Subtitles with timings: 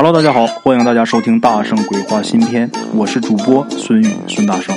[0.00, 4.72] Hello，大家好，欢迎大家收听《大圣鬼话》新篇，我是主播孙宇孙大圣，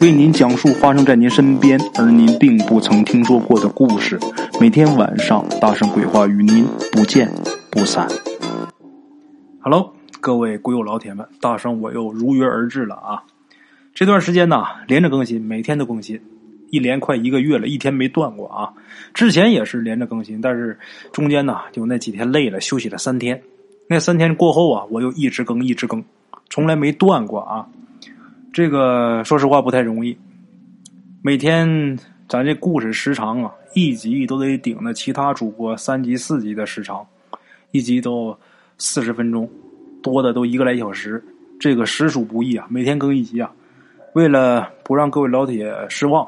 [0.00, 4.18] 为您讲述发生在您身边而您并不曾听说过的故事。
[4.60, 7.32] 每天晚上，《大圣鬼话》与您不见
[7.70, 8.08] 不散。
[9.60, 13.22] Hello，各位鬼友老铁们，大圣我又如约而至了啊！
[13.94, 16.20] 这段时间呢，连着更新，每天都更新，
[16.70, 18.74] 一连快一个月了，一天没断过啊！
[19.14, 20.76] 之前也是连着更新，但是
[21.12, 23.40] 中间呢，就那几天累了，休息了三天。
[23.88, 26.02] 那三天过后啊，我又一直更，一直更，
[26.50, 27.64] 从来没断过啊。
[28.52, 30.16] 这个说实话不太容易。
[31.22, 31.96] 每天
[32.28, 37.06] 咱这故事时长啊，一集都得顶着其他主播三集四集的时长，
[37.70, 38.36] 一集都
[38.76, 39.48] 四十分钟，
[40.02, 41.22] 多的都一个来小时，
[41.60, 42.66] 这个实属不易啊。
[42.68, 43.52] 每天更一集啊，
[44.14, 46.26] 为了不让各位老铁失望，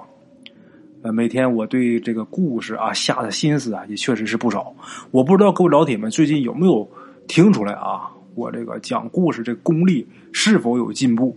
[1.03, 4.73] 呃，每天我对这个故事啊下的心思啊也确实是不少。
[5.11, 6.89] 我不知道各位老铁们最近有没有。
[7.29, 11.37] 听出来啊，我这个讲故事这功力是否有进步？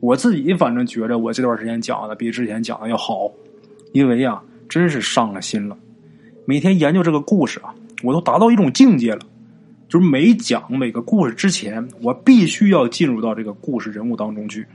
[0.00, 3.30] 我自己反正觉着我这段时间讲的比之前讲的要好，
[3.92, 5.76] 因为呀，真是上了心了。
[6.44, 9.20] 每天研究这个故事啊，我都达到一种境界了，
[9.88, 14.66] 就是每讲每个故事之前，我必须要进入到这个故事人物当中去，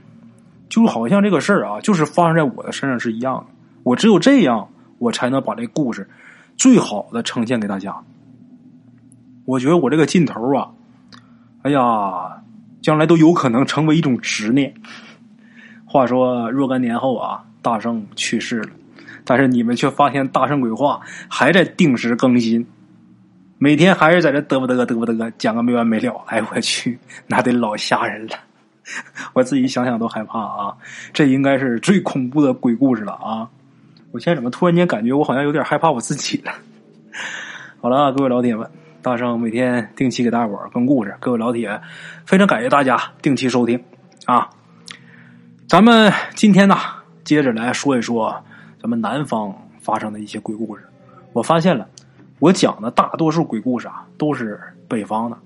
[0.68, 3.46] 就好像这个事儿啊，就是发生在我的身上是一样的。
[3.82, 6.08] 我只有这样，我才能把这故事
[6.56, 7.94] 最好的呈现给大家。
[9.44, 10.70] 我觉得我这个劲头啊，
[11.62, 12.42] 哎呀，
[12.82, 14.74] 将来都有可能成为一种执念。
[15.84, 18.70] 话说若干年后啊，大圣去世了，
[19.24, 22.66] 但是你们却发现大圣鬼话还在定时更新，
[23.58, 26.24] 每天还是在这嘚啵嘚嘚啵嘚讲个没完没了。
[26.26, 28.36] 哎，我去，那得老吓人了，
[29.34, 30.76] 我自己想想都害怕啊！
[31.12, 33.48] 这应该是最恐怖的鬼故事了啊！
[34.10, 36.52] 我现在怎么突然间感觉我好像有点害怕我自己了？
[37.80, 38.68] 好了，各位老铁们。
[39.04, 41.78] 大圣每天定期给大伙儿更故事，各位老铁，
[42.24, 43.78] 非常感谢大家定期收听
[44.24, 44.48] 啊！
[45.68, 46.74] 咱们今天呢，
[47.22, 48.34] 接着来说一说
[48.80, 50.82] 咱们南方发生的一些鬼故事。
[51.34, 51.86] 我发现了，
[52.38, 54.58] 我讲的大多数鬼故事啊，都是
[54.88, 55.36] 北方的，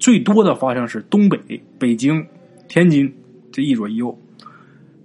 [0.00, 1.38] 最多的发生是东北、
[1.78, 2.26] 北京、
[2.66, 3.16] 天津
[3.52, 4.18] 这一左一右，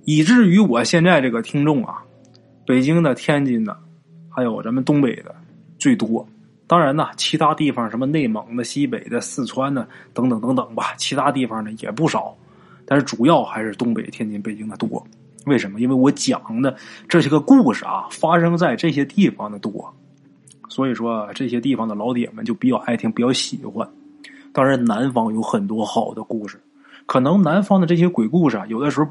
[0.05, 2.01] 以至于我现在这个听众啊，
[2.65, 3.77] 北京的、天津的，
[4.27, 5.35] 还有咱们东北的
[5.77, 6.27] 最多。
[6.65, 12.35] 当然呢，其他地方什么内蒙的、西北的、四川的等等等等吧，其他地方呢也不少，
[12.85, 15.05] 但是主要还是东北、天津、北京的多。
[15.45, 15.81] 为什么？
[15.81, 16.73] 因为我讲的
[17.09, 19.93] 这些个故事啊，发生在这些地方的多，
[20.69, 23.87] 所以说这些地方的老铁们就比较爱听，比较喜欢。
[24.53, 26.57] 当然，南方有很多好的故事，
[27.05, 29.09] 可能南方的这些鬼故事啊，有的时候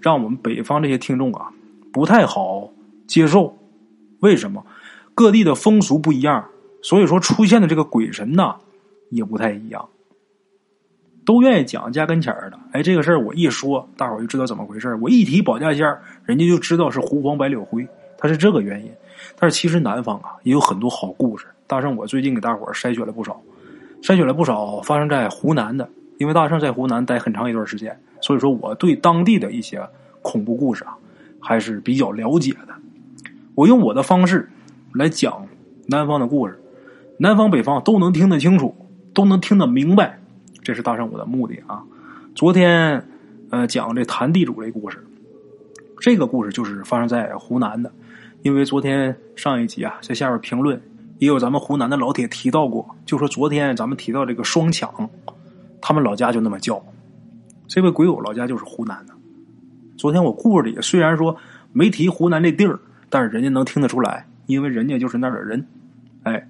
[0.00, 1.50] 让我们北方这些听众啊
[1.92, 2.66] 不太好
[3.06, 3.54] 接受。
[4.20, 4.64] 为什么？
[5.14, 6.42] 各地的风俗不一样。
[6.86, 8.54] 所以说，出现的这个鬼神呐，
[9.10, 9.88] 也不太一样，
[11.24, 12.56] 都愿意讲家跟前儿的。
[12.70, 17.84] 哎，这个事儿我一说，大伙儿就知道怎么回事我一提保家仙儿，人家就知道是胡黄白柳灰，
[18.16, 18.92] 它是这个原因。
[19.36, 21.46] 但是其实南方啊，也有很多好故事。
[21.66, 23.42] 大圣，我最近给大伙儿筛选了不少，
[24.00, 29.84] 筛选了不少发生在湖南的，因为大圣在湖南待很长一段时间，所以说我对当地的一些
[30.22, 30.96] 恐怖故事啊，
[31.40, 32.68] 还是比较了解的。
[33.56, 34.48] 我用我的方式
[34.94, 35.44] 来讲
[35.88, 36.56] 南方的故事。
[37.18, 38.74] 南方北方都能听得清楚，
[39.14, 40.18] 都能听得明白，
[40.62, 41.82] 这是大圣我的目的啊！
[42.34, 43.02] 昨天
[43.48, 45.02] 呃讲这谭地主这故事，
[45.98, 47.90] 这个故事就是发生在湖南的，
[48.42, 50.78] 因为昨天上一集啊在下边评论
[51.18, 55.08] 也有咱们湖南的老铁提到过，就说昨天咱们提到这个双抢，
[55.80, 56.84] 他们老家就那么叫，
[57.66, 59.14] 这位鬼友老家就是湖南的。
[59.96, 61.34] 昨天我故事里虽然说
[61.72, 62.78] 没提湖南这地儿，
[63.08, 65.66] 但是人家能听得出来，因为人家就是那儿的人，
[66.24, 66.46] 哎。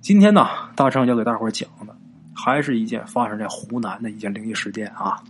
[0.00, 1.94] 今天呢，大圣要给大伙讲的，
[2.34, 5.22] 还是一件发生在湖南的一件灵异事件啊。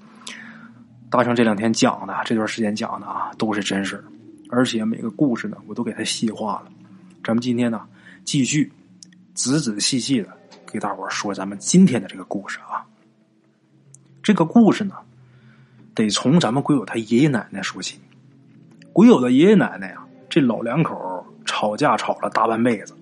[1.11, 4.05] 大圣这两天讲的，这段时间讲的啊，都是真事
[4.51, 6.71] 而且每个故事呢，我都给它细化了。
[7.25, 7.81] 咱们今天呢，
[8.25, 8.71] 继续
[9.35, 10.29] 仔仔细细的
[10.67, 12.85] 给大伙说咱们今天的这个故事啊。
[14.23, 14.95] 这个故事呢，
[15.95, 17.99] 得从咱们鬼友他爷爷奶奶说起。
[18.93, 22.95] 鬼友的爷爷奶奶呀，这老两口吵架吵了大半辈子。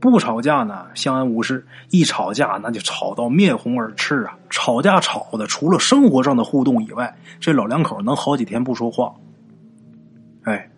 [0.00, 1.58] 不吵架呢，相安无事；
[1.90, 4.36] 一吵架，那就吵到面红耳赤啊！
[4.50, 9.14] 吵架吵的，除了生活上的互动以外，这老两口能好几天不说话。
[10.42, 10.70] 哎，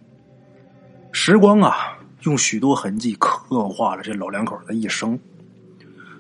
[1.12, 5.18] 时光啊，用许多痕迹刻画了这老两口的一生。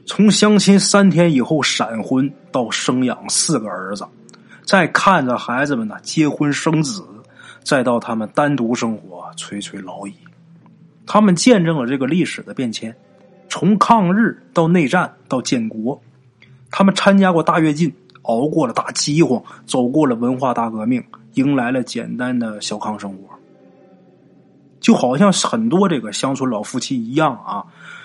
[0.06, 4.06] 从相亲三天以后闪婚，到生养四个儿子，
[4.64, 7.04] 再看着孩子们呢结婚生子，
[7.62, 10.14] 再到他们单独生活，垂垂老矣。
[11.10, 12.94] 他们见证了这个历史的变迁，
[13.48, 15.98] 从抗日到内战到建国，
[16.70, 17.90] 他们参加过大跃进，
[18.24, 21.02] 熬过了大饥荒，走过了文化大革命，
[21.32, 23.26] 迎来了简单的小康生活。
[24.80, 27.64] 就好像很多这个乡村老夫妻一样啊，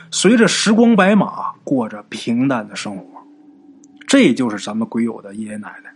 [0.10, 3.06] 随着时光白马，过着平淡的生活。
[4.08, 5.94] 这就是咱们鬼友的爷爷奶奶，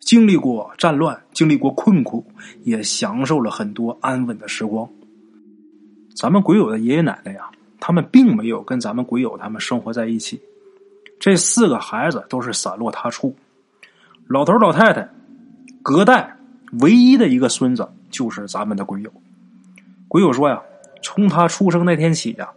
[0.00, 2.26] 经历过战乱，经历过困苦，
[2.64, 4.88] 也享受了很多安稳的时光。
[6.14, 10.40] 咱们鬼友的爷爷奶奶呀，他们并没有跟咱们鬼友他们生活在一起。
[11.18, 13.34] 这四个孩子都是散落他处，
[14.26, 15.08] 老头老太太
[15.82, 16.36] 隔代
[16.80, 19.12] 唯一的一个孙子就是咱们的鬼友。
[20.08, 20.60] 鬼友说呀，
[21.02, 22.48] 从他出生那天起呀，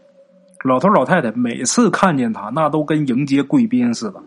[0.64, 4.24] 老头老太太每次看见他，那都跟迎接贵宾似的，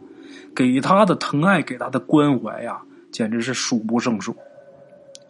[0.54, 2.80] 给他的疼爱，给他的关怀呀，
[3.10, 4.36] 简直是数不胜数。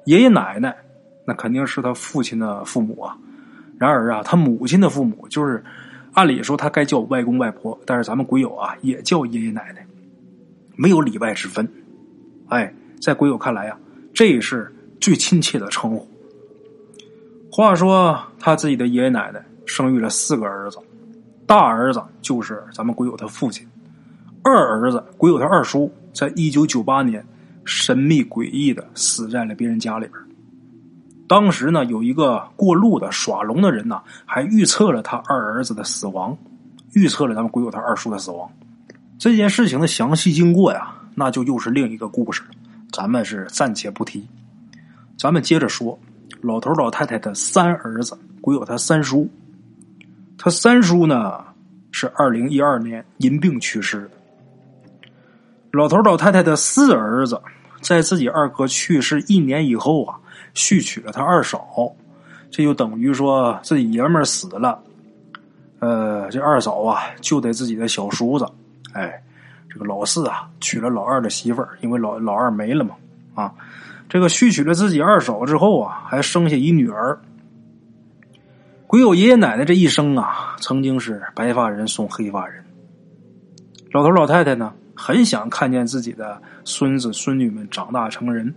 [0.05, 0.77] 爷爷奶奶
[1.25, 3.17] 那肯定是他父亲的父母啊，
[3.79, 5.63] 然而啊，他母亲的父母就是。
[6.13, 9.87] 按理说他该叫外公外婆，但是咱们鬼友啊也叫爷爷奶奶，
[10.75, 11.69] 没有里外之分。
[12.49, 13.79] 哎，在鬼友看来啊，
[14.15, 16.09] 这是最亲切的称呼。
[17.53, 20.79] 话说他自己的爷爷奶奶生育了四个儿子，
[21.47, 23.69] 大儿子就是咱们鬼友他父亲，
[24.43, 27.23] 二儿子鬼友他二叔，在一九九八年
[27.67, 30.15] 神秘诡异的死在了别人家里边。
[31.29, 36.37] 当时呢，有一个过路的耍龙的人呢，还预测了他二儿子的死亡，
[36.95, 38.49] 预测了咱们鬼友他二叔的死亡。
[39.19, 42.51] 这件事情的详细经过呀，那就又是另一个故事了，
[42.93, 44.27] 咱们是暂且不提。
[45.19, 45.99] 咱们接着说，
[46.43, 49.29] 老头老太太的三儿子鬼友他三叔，
[50.39, 51.43] 他三叔呢
[51.91, 54.11] 是二零一二年因病去世的。
[55.73, 57.41] 老头老太太的四儿子，
[57.87, 60.19] 在自己二哥去世一年以后啊。
[60.59, 61.95] 续娶了他二嫂，
[62.51, 64.83] 这就等于说自己爷们儿死了，
[65.81, 68.47] 呃，这二嫂啊就得自己的小叔子，
[68.95, 69.23] 哎，
[69.69, 72.95] 这个老四啊娶了老二的媳妇儿，因为老老二没了嘛，
[73.35, 73.53] 啊，
[74.09, 77.21] 这个续娶了自己二嫂之后啊，还生下一女儿。
[78.87, 82.65] 鬼友爷爷奶奶这一生啊，曾经是白发人送黑发人，
[83.93, 88.53] 老头老太太呢，很想看见自己的孙子孙女们长大成人，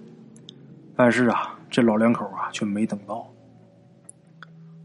[0.96, 1.56] 但是啊。
[1.72, 3.32] 这老两口啊，却没等到。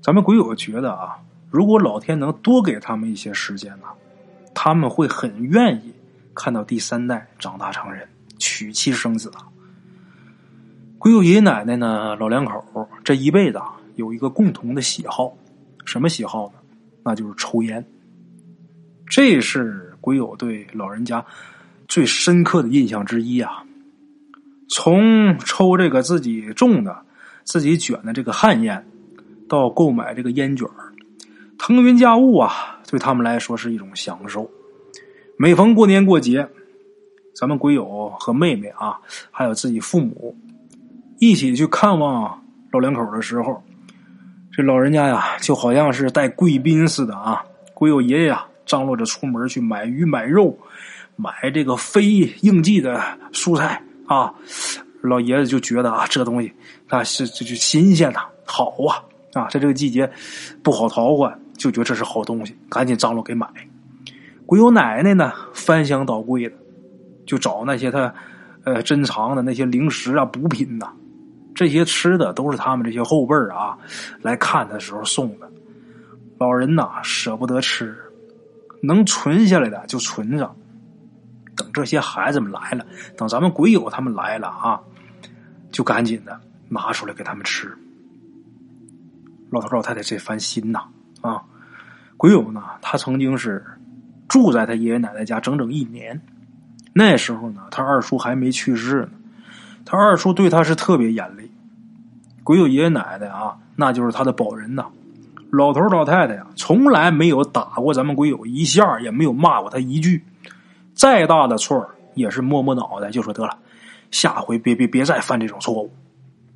[0.02, 1.16] 咱们鬼友觉得啊，
[1.50, 3.86] 如果老天能多给他们一些时间呢，
[4.54, 5.94] 他们会很愿意
[6.34, 8.06] 看到第三代长大成人，
[8.38, 9.48] 娶妻生子啊。
[10.98, 15.34] 鬼友爷爷奶奶呢，老两口这一辈子啊，有一个共同的喜好，
[15.86, 16.58] 什么喜好呢？
[17.02, 17.82] 那就是抽烟。
[19.06, 21.24] 这是鬼友对老人家
[21.88, 23.64] 最深刻的印象之一啊。
[24.68, 26.94] 从抽这个自己种的、
[27.42, 28.86] 自己卷的这个旱烟，
[29.48, 30.68] 到购买这个烟卷
[31.56, 34.50] 腾云驾雾啊，对他们来说是一种享受。
[35.38, 36.46] 每逢过年过节，
[37.34, 40.36] 咱们鬼友和妹妹啊，还有自己父母
[41.18, 43.62] 一起去看望老两口的时候，
[44.52, 47.42] 这老人家呀，就好像是带贵宾似的啊。
[47.72, 50.58] 鬼友爷爷啊，张罗着出门去买鱼、买肉、
[51.16, 52.04] 买这个非
[52.42, 53.02] 应季的
[53.32, 53.82] 蔬菜。
[54.06, 54.34] 啊，
[55.00, 56.52] 老爷子就觉得啊，这东西
[56.88, 59.00] 啊是这就新鲜呐，好啊
[59.32, 60.10] 啊，在这个季节
[60.62, 63.48] 不好淘换，就觉得这是好东西，赶紧张罗给买。
[64.44, 66.54] 鬼友奶奶呢，翻箱倒柜的，
[67.24, 68.14] 就找那些他
[68.64, 70.92] 呃珍藏的那些零食啊、补品呐，
[71.54, 73.78] 这些吃的都是他们这些后辈啊
[74.20, 75.50] 来看的时候送的。
[76.36, 77.96] 老人呐舍不得吃，
[78.86, 80.54] 能存下来的就存着。
[81.56, 82.84] 等这些孩子们来了，
[83.16, 84.80] 等咱们鬼友他们来了啊，
[85.70, 87.72] 就赶紧的拿出来给他们吃。
[89.50, 90.80] 老头老太太这番心呐
[91.20, 91.44] 啊，
[92.16, 93.64] 鬼友呢，他曾经是
[94.26, 96.20] 住在他爷爷奶奶家整整一年。
[96.92, 99.10] 那时候呢，他二叔还没去世呢，
[99.84, 101.52] 他二叔对他是特别严厉。
[102.42, 104.86] 鬼友爷爷奶奶啊，那就是他的保人呐。
[105.56, 110.22] 老头老太太呀，从来没有打过咱们鬼友一下，也没有骂过他一句。
[110.94, 113.58] 再大的错也是摸摸脑袋就说得了，
[114.10, 115.92] 下回别别别再犯这种错误，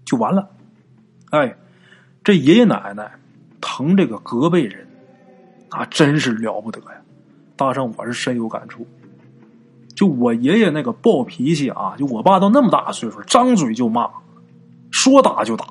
[0.05, 0.49] 就完了。
[1.31, 1.55] 哎，
[2.23, 3.11] 这爷爷奶奶
[3.61, 4.87] 疼这个隔辈人，
[5.71, 7.01] 那真是了不得呀！
[7.57, 8.87] 大圣我是深有感触。
[9.95, 14.09] 就我爷爷那个暴脾气啊，就我爸都那么大岁数，张嘴就骂，
[14.93, 15.67] 说打就打，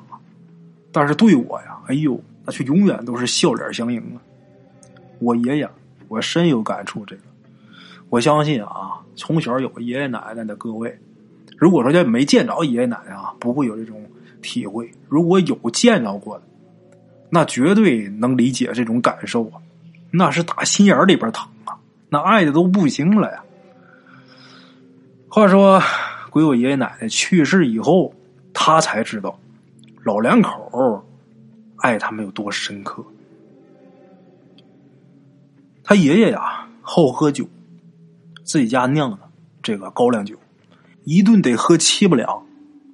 [0.92, 4.16] 但是对我呀，哎呦，那却永远都是笑脸相迎啊！
[5.18, 5.68] 我爷爷，
[6.08, 7.22] 我深有感触这个。
[8.08, 10.98] 我相信啊，从小有爷爷奶奶的各位，
[11.58, 14.02] 如果说要没见着爷爷奶奶啊，不会有这种
[14.40, 16.44] 体会；如果有见着过的，
[17.28, 19.60] 那绝对能理解这种感受啊，
[20.10, 21.76] 那是打心眼里边疼啊，
[22.08, 23.44] 那爱的都不行了呀。
[25.28, 25.82] 话说，
[26.30, 28.14] 鬼友爷爷奶奶去世以后，
[28.54, 29.38] 他才知道
[30.02, 31.04] 老两口
[31.78, 33.04] 爱他们有多深刻。
[35.84, 37.48] 他爷爷呀，好喝酒，
[38.44, 39.18] 自己家酿的
[39.62, 40.36] 这个高粱酒，
[41.04, 42.44] 一顿得喝七八两。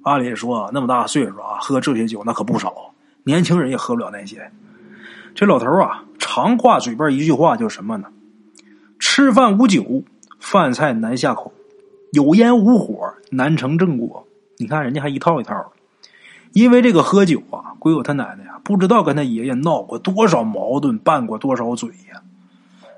[0.03, 2.93] 按理说，那么大岁数啊，喝这些酒那可不少。
[3.23, 4.51] 年轻人也喝不了那些。
[5.33, 8.07] 这老头啊，常挂嘴边一句话，叫什么呢？
[8.99, 10.03] 吃饭无酒，
[10.39, 11.51] 饭菜难下口；
[12.11, 14.25] 有烟无火，难成正果。
[14.57, 15.71] 你看人家还一套一套的。
[16.55, 22.23] 因为这个喝酒啊，鬼友他奶奶呀，不知道跟他爷爷闹过多少矛盾，拌过多少嘴呀。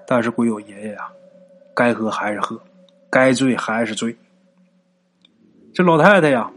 [0.06, 1.08] 但是鬼友爷爷呀，
[1.74, 2.62] 该喝还是喝，
[3.10, 4.16] 该醉还是醉。
[5.74, 6.52] 这老太太呀。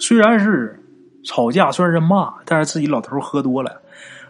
[0.00, 0.82] 虽然是
[1.22, 3.80] 吵架，虽然是骂，但是自己老头喝多了，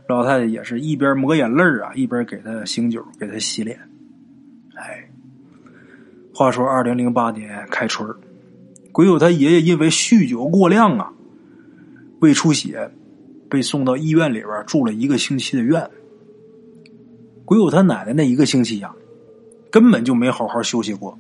[0.07, 3.81] 老太太也是一边抹眼泪啊，一边给他醒酒，给他洗脸。
[4.75, 5.09] 哎，
[6.35, 8.07] 话说二零零八年开春
[8.93, 11.11] 鬼友他爷爷因为酗酒过量啊，
[12.21, 12.91] 胃出血，
[13.49, 15.89] 被送到医院里边住了一个星期的院。
[17.45, 18.93] 鬼友他奶奶那一个星期呀，
[19.71, 21.19] 根本就没好好休息过。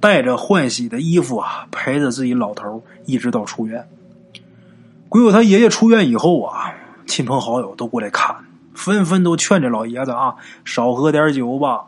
[0.00, 3.88] 带着换洗的衣服啊，陪着自己老头一直到出院。
[5.08, 6.74] 鬼友他爷爷出院以后啊，
[7.06, 8.34] 亲朋好友都过来看，
[8.74, 10.34] 纷纷都劝这老爷子啊，
[10.64, 11.84] 少喝点酒吧。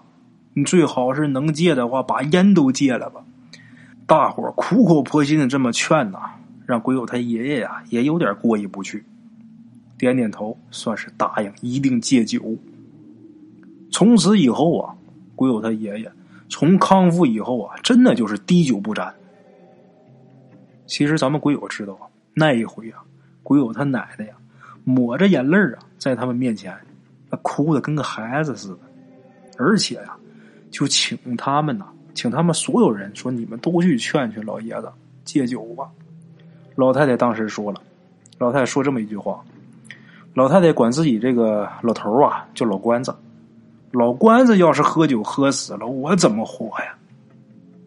[0.54, 3.22] 你最好是能戒的话，把烟都戒了吧。
[4.06, 6.18] 大伙苦口婆心的这么劝呐，
[6.66, 9.04] 让鬼友他爷爷呀也有点过意不去，
[9.98, 12.56] 点点头，算是答应一定戒酒。
[13.90, 14.94] 从此以后啊，
[15.36, 16.10] 鬼友他爷爷。
[16.50, 19.12] 从康复以后啊，真的就是滴酒不沾。
[20.86, 23.02] 其实咱们鬼友知道啊，那一回啊，
[23.42, 24.34] 鬼友他奶奶呀，
[24.84, 26.76] 抹着眼泪啊，在他们面前，
[27.30, 28.78] 那哭的跟个孩子似的，
[29.58, 30.16] 而且呀，
[30.70, 34.92] 就请他们呐，请他们所有人说，你们都去劝劝老爷子
[35.24, 35.90] 戒酒吧。
[36.74, 37.80] 老太太当时说了，
[38.38, 39.42] 老太太说这么一句话，
[40.34, 43.14] 老太太管自己这个老头啊叫老关子。
[43.92, 46.96] 老关子要是喝酒喝死了，我怎么活呀？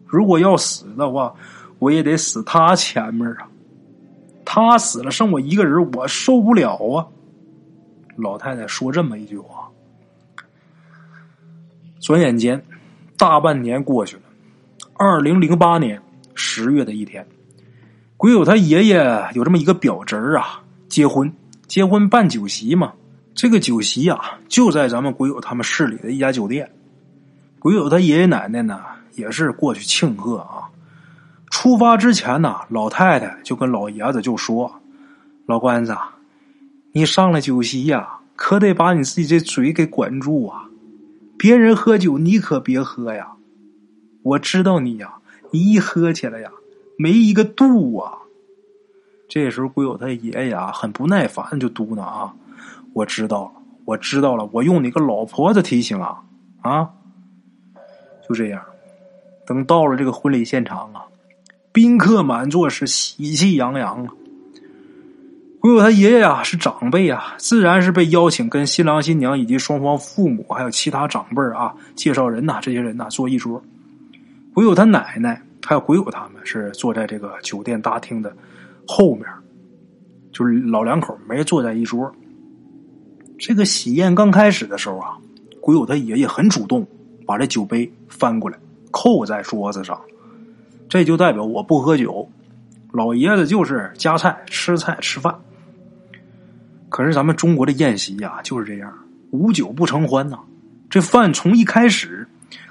[0.06, 1.34] 如果要死的话，
[1.78, 3.46] 我也得死他前面啊。
[4.42, 7.06] 他死了，剩我一个人，我受不了啊。
[8.16, 9.68] 老太太说这么一句话。
[12.00, 12.64] 转眼间，
[13.18, 14.22] 大半年过去了。
[14.94, 16.00] 二零零八年
[16.34, 17.26] 十月的一天，
[18.18, 21.32] 鬼友他爷爷有这么一个表侄儿啊，结婚，
[21.68, 22.92] 结婚办酒席嘛。
[23.32, 26.68] 这个酒席啊，就在咱们鬼友他们市里的一家酒店。
[27.60, 28.80] 鬼友他爷爷奶奶呢，
[29.14, 30.66] 也是过去庆贺啊。
[31.48, 34.80] 出发之前呢，老太太就跟老爷子就说
[35.46, 35.96] ：“老关子，
[36.90, 40.64] 你上了酒席呀，可得把你自己这嘴给管住啊！
[41.38, 43.28] 别人喝酒，你可别喝呀！
[44.24, 45.14] 我知道你呀，
[45.52, 46.50] 你一喝起来呀，
[46.98, 48.18] 没一个度啊！”
[49.30, 52.34] 这时候，鬼友他爷爷啊，很不耐烦，就嘟囔啊。
[52.94, 53.52] 我知道了，
[53.84, 56.22] 我知道了，我用你个老婆子提醒啊
[56.62, 56.90] 啊！
[58.28, 58.62] 就这样，
[59.46, 61.04] 等到了这个婚礼现场啊，
[61.72, 64.12] 宾客满座，是喜气洋洋啊。
[65.60, 73.62] 鬼友他爷爷啊是长辈啊，自然是被邀请跟新郎新娘以及双方父母还有其他长辈啊介绍人呐，这些人呐坐一桌。
[74.54, 78.34] 鬼友他奶奶还有鬼友他们是坐在这个酒店大厅的
[78.86, 79.26] 后面，
[80.32, 82.10] 就是老两口没坐在一桌。
[83.38, 85.18] 这个喜宴刚开始的时候啊，
[85.60, 86.86] 鬼友他爷爷很主动，
[87.26, 88.58] 把这酒杯翻过来
[88.90, 90.00] 扣在桌子上，
[90.88, 92.26] 这就代表我不喝酒，
[92.90, 95.38] 老爷子就是夹菜吃菜吃饭。
[96.88, 98.90] 可是咱们中国的宴席呀就是这样，
[99.32, 100.38] 无酒不成欢呐。
[100.88, 102.26] 这饭从一开始，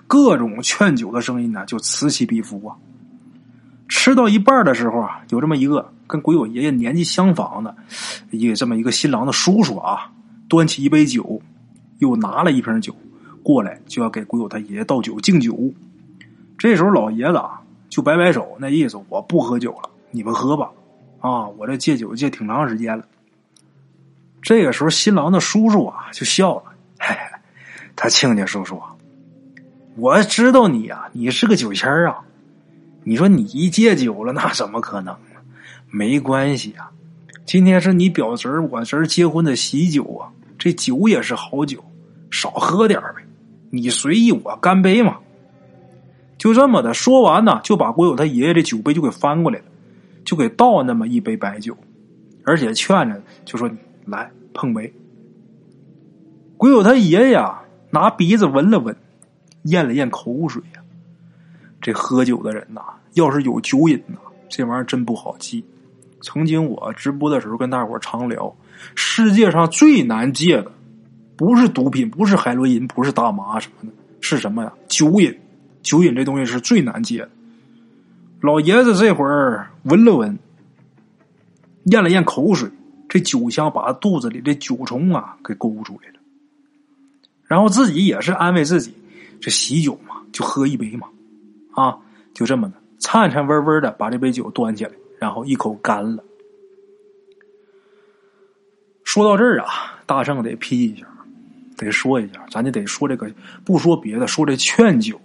[0.07, 2.75] 各种劝酒的声音呢就此起彼伏啊。
[3.87, 7.75] 吃到一半的时候啊，有这么一个跟鬼友爷爷年纪相仿的，
[8.31, 10.11] 一个这么一个新郎的叔叔啊。
[10.49, 11.41] 端起一杯酒，
[11.99, 12.95] 又拿了一瓶酒
[13.43, 15.57] 过来，就要给鬼友他爷爷倒酒敬酒。
[16.57, 20.69] 这时候老爷子啊，就摆摆手，那意思我不喝酒了，你们喝吧。
[21.19, 23.03] 啊，我这戒酒戒挺长时间了。
[24.41, 26.63] 这个时候新郎的叔叔啊就笑了，
[26.99, 27.39] 嘿嘿，
[27.95, 28.81] 他亲家叔叔，
[29.95, 32.19] 我知道你呀，你是个酒仙啊。
[33.07, 35.15] 你说你一戒酒了，那怎么可能？
[35.89, 36.91] 没关系啊，
[37.45, 40.27] 今天是你表侄我侄结婚的喜酒啊。
[40.57, 41.81] 这酒也是好酒，
[42.29, 43.23] 少喝点呗。
[43.69, 45.19] 你随意我干杯嘛。
[46.37, 49.65] 就这么的说完呢，就把国友他爷爷这酒杯就给翻过来了，
[50.25, 51.77] 就给倒那么一杯白酒，
[52.43, 53.71] 而且劝着就说
[54.03, 54.93] ：“来碰杯。”
[56.57, 58.93] 国友他爷爷啊拿鼻子闻了闻，
[59.63, 60.81] 咽了咽口水呀。
[61.87, 62.81] 这喝酒的人呐，
[63.13, 64.17] 要是有酒瘾呐，
[64.49, 65.63] 这玩意儿真不好戒。
[66.19, 68.53] 曾经我直播的时候跟大伙常聊，
[68.93, 70.69] 世界上最难戒的，
[71.37, 74.73] 不是毒品，不是海洛因，不是大麻什么的，是什么呀？
[74.89, 75.33] 酒瘾。
[75.81, 77.29] 酒瘾这东西是最难戒的。
[78.41, 80.37] 老爷子这会儿闻了闻，
[81.85, 82.69] 咽了咽口水，
[83.07, 86.19] 这酒香把肚子里的酒虫啊给勾出来了。
[87.45, 88.93] 然后自己也是安慰自己，
[89.39, 91.07] 这喜酒嘛，就喝一杯嘛，
[91.77, 91.95] 啊，
[92.33, 96.23] 就这么的，颤颤巍巍的把这杯酒端起来，然后一口干了。
[99.03, 101.05] 说到这儿啊，大圣得批一下，
[101.77, 103.31] 得说一下，咱就得说这个，
[103.63, 105.21] 不说别的，说这劝酒。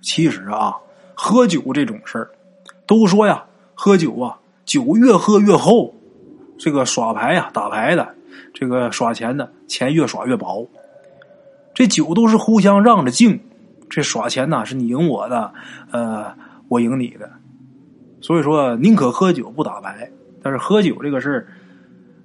[0.00, 0.76] 其实啊，
[1.14, 2.30] 喝酒这种事儿，
[2.86, 5.92] 都说呀，喝酒啊，酒越喝越厚。
[6.56, 8.14] 这个耍牌呀，打牌的，
[8.54, 10.70] 这个耍钱的，钱越耍越薄。
[11.74, 13.40] 这酒都是互相让着敬，
[13.94, 15.52] 这耍钱呐，是你赢我的，
[15.92, 16.34] 呃，
[16.66, 17.30] 我赢你的。
[18.20, 20.10] 所以说，宁可喝酒不打牌。
[20.42, 21.46] 但是喝酒这个事儿，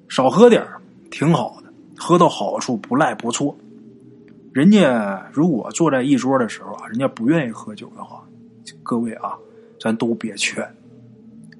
[0.07, 0.65] 少喝点
[1.11, 3.55] 挺好的，喝到好处不赖不错。
[4.51, 8.23] 人家如果坐在一桌的时候啊，人家不愿意喝酒的话，
[8.81, 9.37] 各位啊，
[9.79, 10.67] 咱都别劝，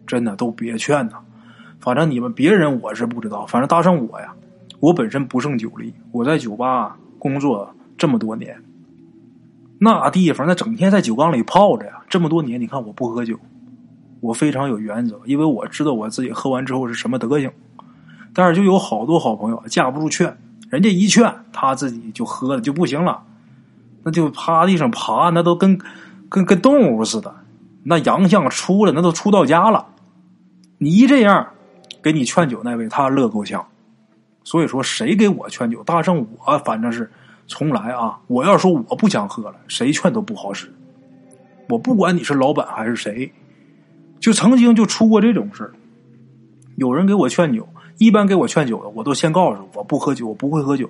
[0.07, 1.19] 真的都别劝呐。
[1.79, 4.33] 反正你们别人我是不知道，反正搭上我呀，
[4.79, 8.59] 我本身不胜酒力，我在酒吧工作这么多年，
[9.79, 13.39] 那地方那整天在酒缸里泡着呀，这么多年，你看我不喝酒，
[14.19, 17.49] 我非常有原则，因为我知道我自己喝完之后是什么德行。
[18.33, 20.37] 但是就有好多好朋友架不住劝。
[20.69, 23.23] 人家一劝，他自己就喝了就不行了，
[24.03, 25.79] 那就趴地上爬，那都跟
[26.29, 27.33] 跟跟动物似的，
[27.83, 29.87] 那洋相出了，那都出到家了。
[30.77, 31.47] 你一这样，
[32.03, 33.65] 给你劝酒那位他乐够呛。
[34.43, 37.11] 所以说，谁给我劝酒，大圣我反正是
[37.49, 40.71] 从来啊，我要说我不想喝了，谁劝都不好使。
[41.67, 43.29] 我不管你是老板还是谁，
[44.19, 45.69] 就曾经就出过这种事
[46.77, 47.67] 有人给我劝酒。
[47.97, 50.89] 一般给我劝酒的，我都先告诉我不喝酒，我不会喝酒。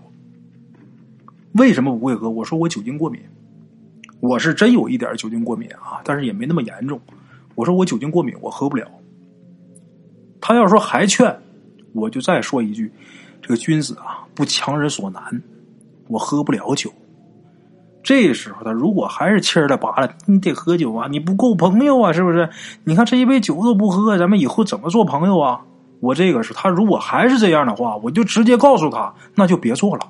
[1.54, 2.30] 为什么不会喝？
[2.30, 3.20] 我说我酒精过敏，
[4.20, 7.02] 我是真有一点酒精过敏啊，但是也没那么严重。
[7.56, 8.86] 我说我酒精过敏，我喝不了。
[10.40, 11.36] 他要说还劝，
[11.94, 12.92] 我就再说一句：
[13.42, 15.42] 这个君子啊，不强人所难，
[16.10, 16.92] 我喝不了酒。
[18.04, 22.50] 这时候他如果还是气儿的拔了，你得喝酒啊，你不够朋友啊，是不是？
[22.84, 25.62] 你看这一杯酒都不喝，咱们以后怎么做朋友啊？
[26.00, 30.08] 我这个是他，如果还是这样的话，我就直接告诉他，那就别做了。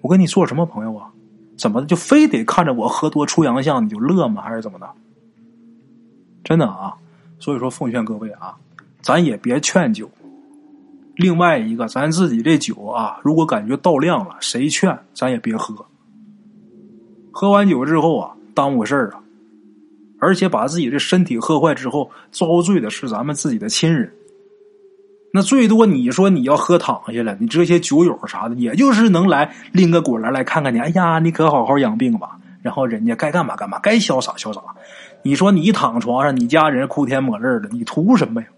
[0.00, 1.10] 我跟你做什么朋友啊？
[1.56, 4.42] 怎么就非得看着我喝多出洋相你就乐吗？
[4.42, 4.88] 还是怎么的？
[6.44, 6.94] 真的啊！
[7.40, 8.54] 所以说，奉劝各位啊，
[9.00, 10.08] 咱也别劝酒。
[11.18, 15.84] 另外一个，咱自己这酒啊，如果感觉到量了，谁劝咱也别喝。
[17.32, 19.20] 喝完酒之后啊，耽误事儿啊。
[20.20, 24.12] 而且把自己的身体喝坏之后，遭罪的是咱们自己的亲人。
[25.32, 30.78] 那最多你说你要喝躺下了，你这些酒友啥的，也就是能来拎个果篮来看看你。
[30.78, 32.38] 哎呀，你可好好养病吧。
[32.62, 34.62] 然后人家该干嘛干嘛，该潇洒潇洒。
[35.22, 38.48] 你说你躺床上，你家人哭天抹泪的，你图什么呀？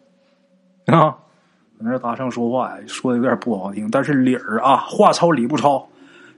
[0.87, 1.17] 啊，
[1.83, 5.89] 那大声说话呀，说的有点不好听，但是理儿啊，话糙理不糙，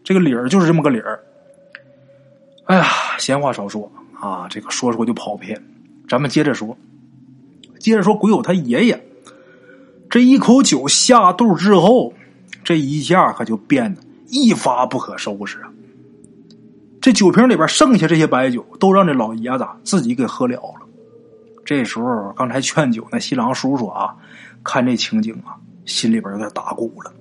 [0.05, 1.21] 这个理儿就是这么个理儿。
[2.65, 2.87] 哎呀，
[3.19, 3.91] 闲话少说。
[4.21, 5.61] 啊，这个说说就跑偏，
[6.09, 6.79] 咱们接着说，
[7.81, 9.05] 接着说鬼友他爷爷，
[10.09, 12.15] 这一口酒下肚之后，
[12.63, 15.73] 这一下可就变得一发不可收拾啊！
[17.01, 20.82] 这酒瓶里边剩下这些白酒，都让这老爷子自己给喝了了。
[21.65, 24.17] 这时候，刚才劝酒那新郎叔叔啊，
[24.65, 27.13] 看这情景啊，心里边有点打鼓了，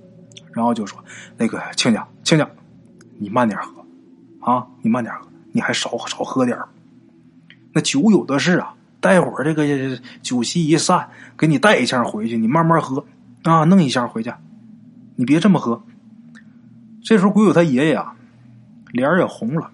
[0.51, 1.03] 然后就说
[1.37, 2.49] ：“那个亲家，亲家，
[3.17, 3.85] 你慢点喝
[4.39, 6.57] 啊，你慢点喝，你还少少喝点
[7.73, 13.05] 那酒有的是啊，待会儿这个酒席一散，给你带一箱回去，你慢慢喝
[13.43, 14.33] 啊，弄一箱回去，
[15.15, 15.81] 你别这么喝。
[17.03, 18.15] 这时候鬼友他爷爷啊，
[18.91, 19.71] 脸也红了，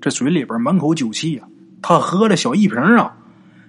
[0.00, 1.44] 这嘴里边满口酒气呀。
[1.82, 3.14] 他喝了小一瓶啊，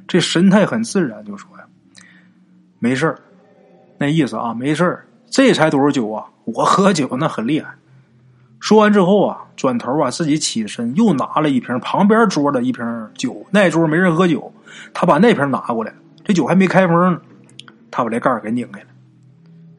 [0.07, 1.63] 这神态很自然，就说呀
[2.79, 3.15] ：“没事
[3.97, 6.25] 那意思啊，没事这才多少酒啊？
[6.45, 7.73] 我喝酒那很厉害。”
[8.59, 13.45] 说完之后啊，转头啊，自己起身又拿了一瓶旁边桌的一瓶酒。
[13.51, 14.51] 那桌没人喝酒，
[14.93, 17.21] 他把那瓶拿过来，这酒还没开封呢，
[17.91, 18.87] 他把这盖儿给拧开了。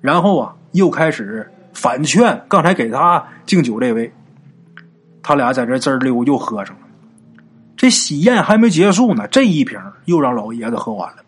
[0.00, 4.12] 然后啊，又开始反劝刚才给他敬酒这位。
[5.22, 6.85] 他俩在这滋溜又喝上了。
[7.86, 11.22] 这喜宴还没结束呢，这一瓶又让老爷子喝完了。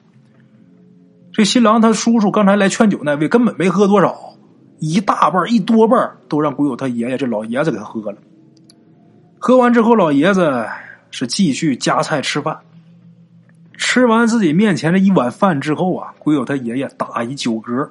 [1.30, 4.36] 这新郎他叔叔刚才来劝酒那位根本没喝多少。
[4.80, 8.18] 一大半一多半都让鬼友他爷爷这老爷子给他喝了。
[9.38, 10.66] 喝完之后，老爷子
[11.12, 12.58] 是继续夹菜吃饭。
[13.76, 17.88] 吃完自己面前的一碗饭之后啊，鬼友他爷爷打一酒嗝，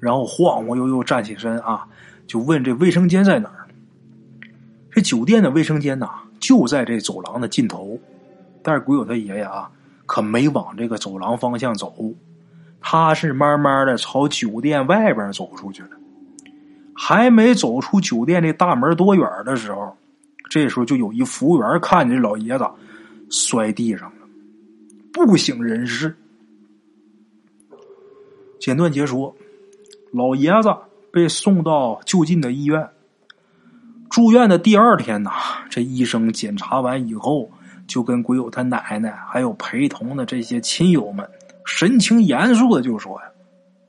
[0.00, 1.86] 然后晃晃悠悠站起身啊，
[2.26, 3.64] 就问这卫生间在哪儿。
[4.90, 7.98] 这酒店的卫生间呐，就在这走廊的尽头。
[8.62, 9.70] 但是鬼友他爷爷啊，
[10.06, 11.94] 可没往这个走廊方向走，
[12.80, 15.90] 他是慢慢的朝酒店外边走出去了。
[16.94, 19.96] 还没走出酒店这大门多远的时候，
[20.48, 22.66] 这时候就有一服务员看见这老爷子
[23.30, 24.26] 摔地上了。
[25.12, 26.16] 不省人事。
[28.58, 29.36] 简短截说，
[30.10, 30.74] 老爷子
[31.12, 32.88] 被送到就近的医院。
[34.08, 35.30] 住院的第二天呐，
[35.68, 37.50] 这医生检查完以后，
[37.86, 41.28] 就跟鬼友他奶奶还有陪同的这些亲友们，
[41.64, 43.26] 神情严肃的就说呀：“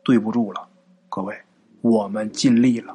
[0.03, 0.67] 对不住了，
[1.07, 1.35] 各位，
[1.81, 2.93] 我们尽力了。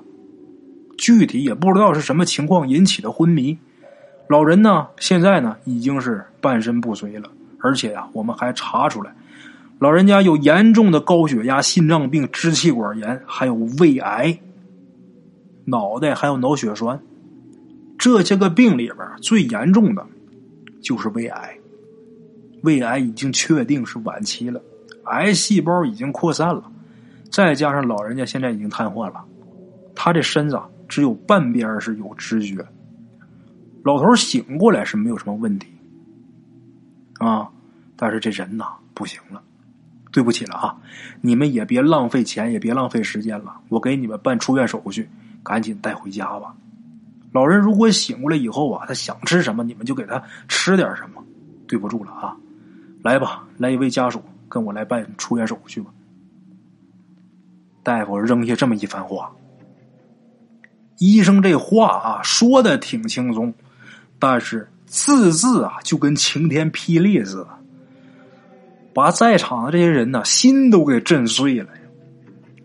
[0.99, 3.57] 具体也不知道是什么情况引起的昏迷，
[4.29, 7.31] 老人呢，现在呢已经是半身不遂了。”
[7.65, 9.15] 而且呀，我们还查出来，
[9.79, 14.37] 老人家有严重的高血压、心脏病、支气管炎，还有胃癌，
[15.65, 17.01] 脑袋还有脑血栓。
[18.03, 20.05] 这些个病里边最严重的
[20.83, 21.57] 就是胃癌，
[22.65, 24.61] 胃癌已经确定是晚期了，
[25.05, 26.69] 癌细胞已经扩散了，
[27.31, 29.25] 再加上老人家现在已经瘫痪了，
[29.95, 32.67] 他这身子只有半边是有知觉，
[33.85, 35.69] 老头醒过来是没有什么问题。
[37.21, 37.49] 啊！
[37.95, 39.41] 但是这人呐不行了，
[40.11, 40.77] 对不起了啊！
[41.21, 43.61] 你们也别浪费钱，也别浪费时间了。
[43.69, 45.09] 我给你们办出院手续，
[45.45, 46.53] 赶紧带回家吧。
[47.33, 51.25] 老人如果醒过来以后啊，他想吃什么，你们就给他吃点什么。
[51.67, 52.37] 对不住了啊！
[53.03, 55.91] 来吧，来一位家属跟我来办出院手续吧。
[57.83, 59.33] 大夫扔下这么一番话，
[60.99, 63.53] 医生这话啊说的挺轻松，
[64.19, 64.69] 但是。
[64.85, 67.49] 字字啊，就跟晴天霹雳似的，
[68.93, 71.71] 把在场的这些人呢心都给震碎了。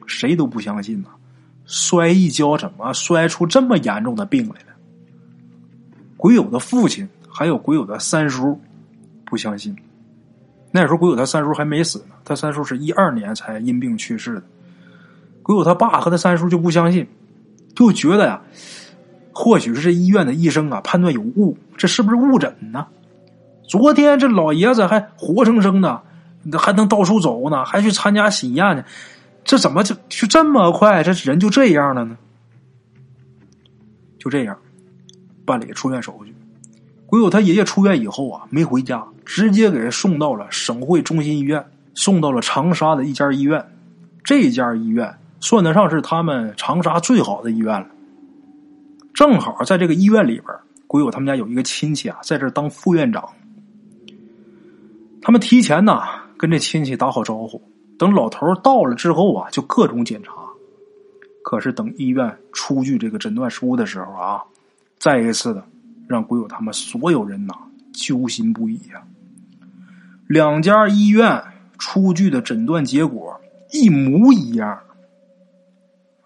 [0.08, 1.08] 谁都不相信呐，
[1.68, 4.76] 摔一跤怎么摔出这么严重的病来了？
[6.18, 8.60] 鬼友的父亲还有鬼友的三叔
[9.24, 9.76] 不相信。
[10.72, 14.44] 那时候鬼友他三叔还没死呢，他三叔是一二年才因病去世的。
[15.44, 17.08] 鬼友他爸和他三叔就不相信，
[17.76, 18.42] 就觉得呀。
[19.40, 22.88] 或许是这医院的医生啊判断有误，这是不是误诊呢？
[23.68, 26.02] 昨天这老爷子还活生生的，
[26.58, 28.84] 还能到处走呢，还去参加喜宴呢，
[29.48, 32.18] 这怎么就就这么快，这人就这样了呢？
[34.20, 34.60] 就这样
[35.46, 36.36] 办理出院手续。
[37.06, 43.66] 鬼友他爷爷出院以后啊，没回家，直接给送到了省会中心医院，送到了长沙的一家医院。
[44.22, 47.88] 这家医院算得上是他们长沙最好的医院了。
[49.14, 50.48] 正好在这个医院里边，
[50.88, 53.24] 鬼友他们家有一个亲戚啊，在这当副院长。
[55.22, 56.02] 他们提前呢
[56.38, 57.62] 跟这亲戚打好招呼，
[57.98, 60.32] 等老头到了之后啊，就各种检查。
[61.44, 64.44] 可是等医院出具这个诊断书的时候啊，
[65.00, 65.64] 再一次的
[66.08, 67.54] 让鬼友他们所有人呐
[67.94, 69.04] 揪心不已呀。
[70.28, 71.42] 两家医院
[71.78, 73.40] 出具的诊断结果
[73.72, 74.80] 一模一样，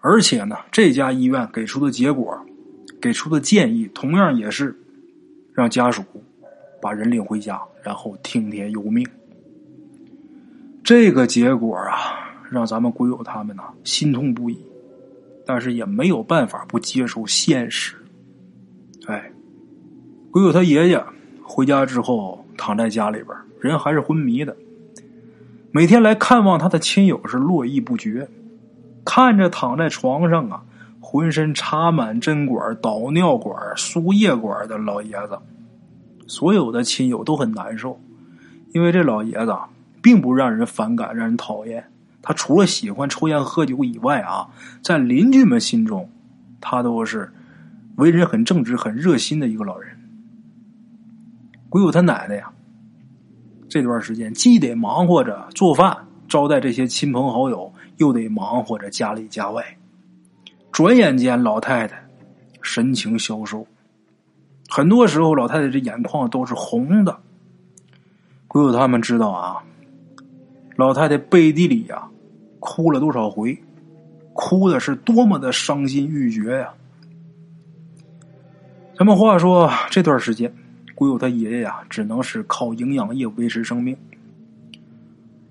[0.00, 2.38] 而且呢，这家医院给出的结果。
[3.00, 4.80] 给出的建议同样也是
[5.54, 6.04] 让家属
[6.80, 9.04] 把人领回家，然后听天由命。
[10.84, 11.94] 这个结果啊，
[12.50, 14.58] 让咱们鬼友他们呢心痛不已，
[15.46, 17.94] 但是也没有办法不接受现实。
[19.06, 19.30] 哎，
[20.30, 21.04] 鬼友他爷爷
[21.42, 23.28] 回家之后躺在家里边，
[23.60, 24.56] 人还是昏迷的。
[25.70, 28.28] 每天来看望他的亲友是络绎不绝，
[29.04, 30.62] 看着躺在床上啊。
[31.04, 35.36] 浑身插满针管、导尿管、输液管的老爷子，
[36.26, 38.00] 所有的亲友都很难受，
[38.72, 39.54] 因为这老爷子
[40.02, 41.88] 并不让人反感、让人讨厌。
[42.20, 44.48] 他除了喜欢抽烟喝酒以外啊，
[44.82, 46.10] 在邻居们心中，
[46.60, 47.32] 他都是
[47.96, 49.96] 为人很正直、很热心的一个老人。
[51.68, 52.52] 鬼友他奶奶呀，
[53.68, 55.96] 这段时间既得忙活着做饭
[56.28, 59.64] 招待这些亲朋好友，又得忙活着家里家外。
[60.70, 62.02] 转眼间，老太太
[62.60, 63.66] 神情消瘦，
[64.68, 67.18] 很多时候，老太太这眼眶都是红的。
[68.46, 69.62] 鬼友他们知道啊，
[70.76, 72.08] 老太太背地里呀
[72.58, 73.58] 哭了多少回，
[74.32, 76.72] 哭的是多么的伤心欲绝呀。
[78.96, 80.52] 咱们话说，这段时间，
[80.94, 83.96] 鬼友他爷爷呀，只能是靠营养液维持生命。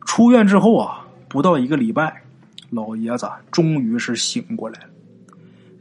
[0.05, 2.21] 出院之后啊，不到一个礼拜，
[2.69, 4.87] 老爷子终于是醒过来了。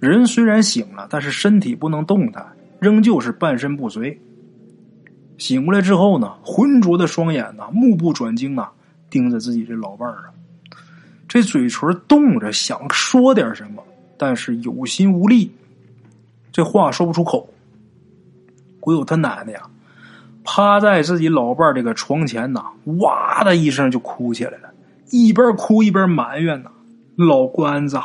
[0.01, 2.45] 人虽然醒了，但是身体不能动弹，
[2.81, 4.19] 仍旧是半身不遂。
[5.39, 8.73] 醒过来之后呢，浑浊的双眼呐，目不转睛啊，
[9.11, 10.25] 盯着自己这老伴儿啊。
[11.29, 13.83] 这嘴唇动着，想说点什么，
[14.17, 15.53] 但是有心无力，
[16.51, 17.49] 这话说不出口。
[18.81, 19.63] 鬼友他奶奶呀，
[20.43, 22.65] 趴在自己老伴儿这个床前呐，
[22.99, 24.73] 哇的一声就哭起来了，
[25.11, 26.71] 一边哭一边埋怨呐
[27.15, 27.99] ：“老关子，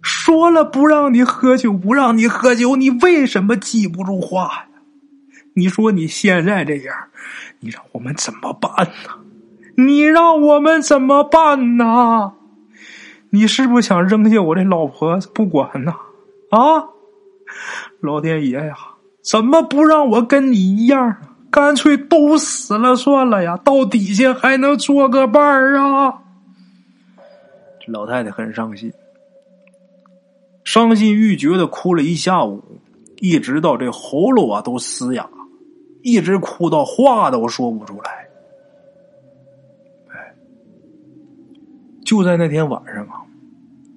[0.00, 4.64] 说了不让你喝酒，不让你喝酒，你为什么记不住话呀？
[5.54, 6.96] 你说你现在这样，
[7.60, 8.72] 你让我们怎么办
[9.04, 9.19] 呢？
[9.86, 12.32] 你让我们怎么办呢？”
[13.32, 15.92] 你是不是想扔下我这老婆子不管呢？
[16.50, 16.84] 啊，
[18.00, 18.74] 老天爷呀，
[19.22, 21.16] 怎么不让我跟你一样？
[21.50, 23.56] 干脆都死了算了呀！
[23.56, 26.14] 到底下还能做个伴儿啊！
[27.84, 28.92] 这老太太很伤心，
[30.62, 32.62] 伤心欲绝的哭了一下午，
[33.20, 35.28] 一直到这喉咙啊都嘶哑，
[36.02, 38.29] 一直哭到话都说不出来。
[42.10, 43.22] 就在那天晚上啊，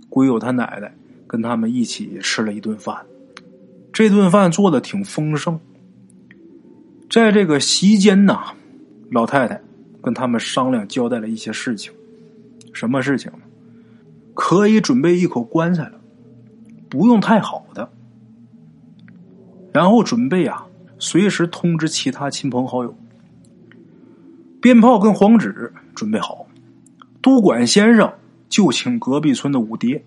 [0.08, 0.94] 鬼友他奶奶
[1.26, 2.96] 跟他们一起吃了一顿饭，
[3.92, 5.60] 这顿饭做的挺丰盛。
[7.10, 8.54] 在这个席间呐，
[9.10, 9.60] 老太太
[10.00, 11.92] 跟他们商量交代了一些事情，
[12.72, 13.32] 什么事情？
[14.36, 16.00] 可以准备一口棺材了，
[16.92, 17.90] 不用太好的，
[19.74, 20.68] 然后准备啊，
[21.00, 22.96] 随时通知其他亲朋好友，
[24.62, 26.43] 鞭炮跟黄纸准备好。
[27.24, 28.14] 都管先生
[28.50, 30.04] 就请隔壁村的五爹，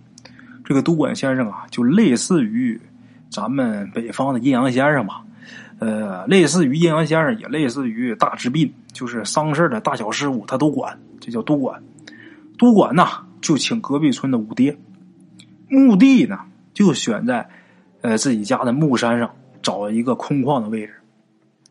[0.64, 2.78] 这个都管先生啊，就类似于
[3.30, 5.24] 咱们北方的阴阳先生吧，
[5.78, 11.82] 呃，类似于阴阳先生，也类似于大治病，就是丧事的大小事务他都管，这叫都管。
[12.58, 14.76] 都管呐，就请隔壁村的五爹，
[15.68, 16.38] 墓地呢
[16.74, 17.48] 就选在
[18.02, 20.94] 呃自己家的墓山上，找一个空旷的位置，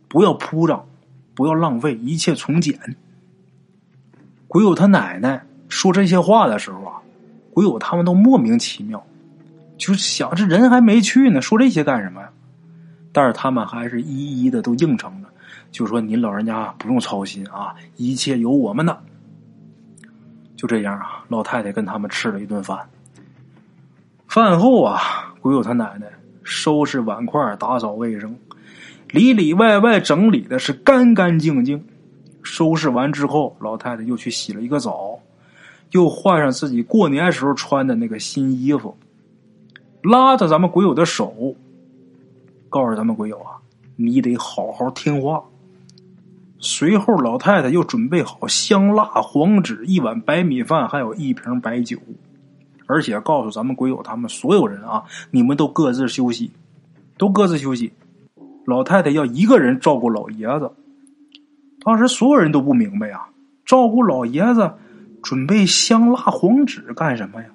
[0.08, 0.86] 不要铺张，
[1.36, 2.98] 不要浪费，一切从简。
[4.56, 6.94] 鬼友他奶奶说这些话的时候啊，
[7.52, 9.06] 鬼友他们都莫名其妙，
[9.78, 12.30] 就想这人还没去呢，说这些干什么呀？
[13.12, 15.28] 但是他们还是一一的都应承了，
[15.72, 18.98] 就说您老人家不用操心啊，一切有我们的。
[20.56, 22.80] 就这样啊，老太太跟他们吃了一顿饭。
[24.30, 26.08] 饭后啊，鬼友他奶奶
[26.44, 28.34] 收拾碗筷，打扫卫生，
[29.10, 31.86] 里里外外整理的是干干净净。
[32.46, 35.20] 收拾完之后，老太太又去洗了一个澡，
[35.92, 38.96] 又换上自己过年时候穿的那个新衣服，
[40.04, 41.56] 拉着咱们鬼友的手，
[42.70, 43.58] 告诉咱们鬼友啊，
[43.96, 45.44] 你得好好听话。
[46.60, 51.98] 随后，老太太又准备好香蜡、黄纸、一碗白米饭，还有一瓶白酒，
[52.86, 56.52] 而且告诉咱们鬼友他们所有人啊，你们都各自休息，
[57.18, 57.92] 都各自休息。
[58.66, 60.72] 老太太要一个人照顾老爷子。
[61.86, 63.28] 当时所有人都不明白呀，
[63.64, 64.74] 照顾老爷子，
[65.22, 67.48] 准备香蜡黄纸干什么呀？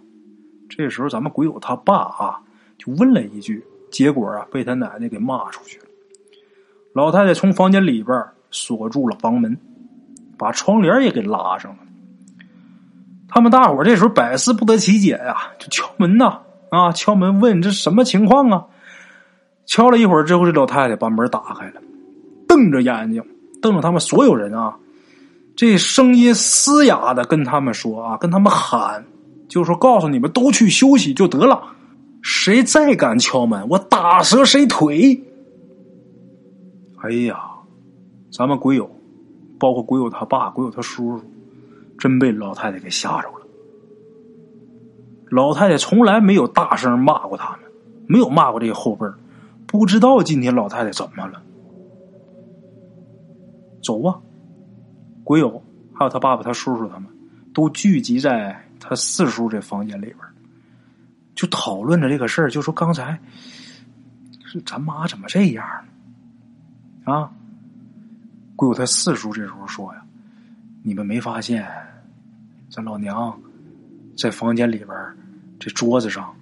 [0.69, 2.41] 这时候咱们鬼友他爸啊，
[2.79, 5.87] 就问了一句，结果啊被他奶奶给骂出去了。
[6.93, 9.59] 老太太从房间里边锁住了房门，
[10.39, 11.79] 把窗帘也给拉上了。
[13.29, 16.41] 他们大伙这时候百思不得其解呀，就敲门呐，
[16.71, 18.65] 啊，敲门问这什么情况啊？
[19.67, 21.83] 敲了一会儿之后，这老太太把门打开了，
[22.47, 23.25] 瞪着眼睛。
[23.61, 24.77] 瞪着他们所有人啊，
[25.55, 29.05] 这声音嘶哑的跟他们说啊，跟他们喊，
[29.49, 31.63] 就是说告诉你们都去休息就得了，
[32.23, 35.23] 谁再敢敲门，我打折谁腿！
[37.03, 37.41] 哎呀，
[38.33, 38.91] 咱们鬼友，
[39.59, 41.25] 包括鬼友他爸、鬼友他叔叔，
[41.99, 43.35] 真被老太太给吓着了。
[45.31, 47.61] 老太太从来没有大声骂过他们，
[48.07, 49.07] 没有骂过这些后辈
[49.67, 51.41] 不知道今天老太太怎么了。
[53.83, 54.21] 走啊！
[55.25, 55.63] 鬼友
[55.95, 57.09] 还有他爸爸、他叔叔他们，
[57.55, 60.19] 都聚集在他四叔这房间里边，
[61.35, 62.51] 就讨论着这个事儿。
[62.51, 63.19] 就说刚才
[64.45, 65.65] 是咱妈怎么这样
[67.05, 67.13] 呢？
[67.13, 67.31] 啊！
[68.57, 70.03] 鬼友他四叔这时候说呀
[70.83, 71.67] ：“你们没发现
[72.69, 73.41] 咱老娘
[74.17, 74.89] 在房间里边
[75.59, 76.35] 这桌子上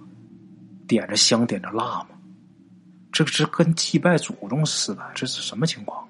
[0.87, 2.07] 点着香、点着蜡吗？
[3.11, 6.05] 这这跟祭拜祖宗似的，这是什么情况？”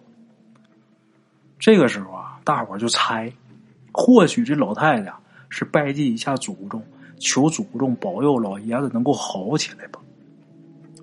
[1.59, 3.31] 这个时候啊，大伙就猜，
[3.91, 5.13] 或许这老太太
[5.49, 6.81] 是拜祭一下祖宗，
[7.19, 9.99] 求祖宗保佑老爷子能够好起来吧。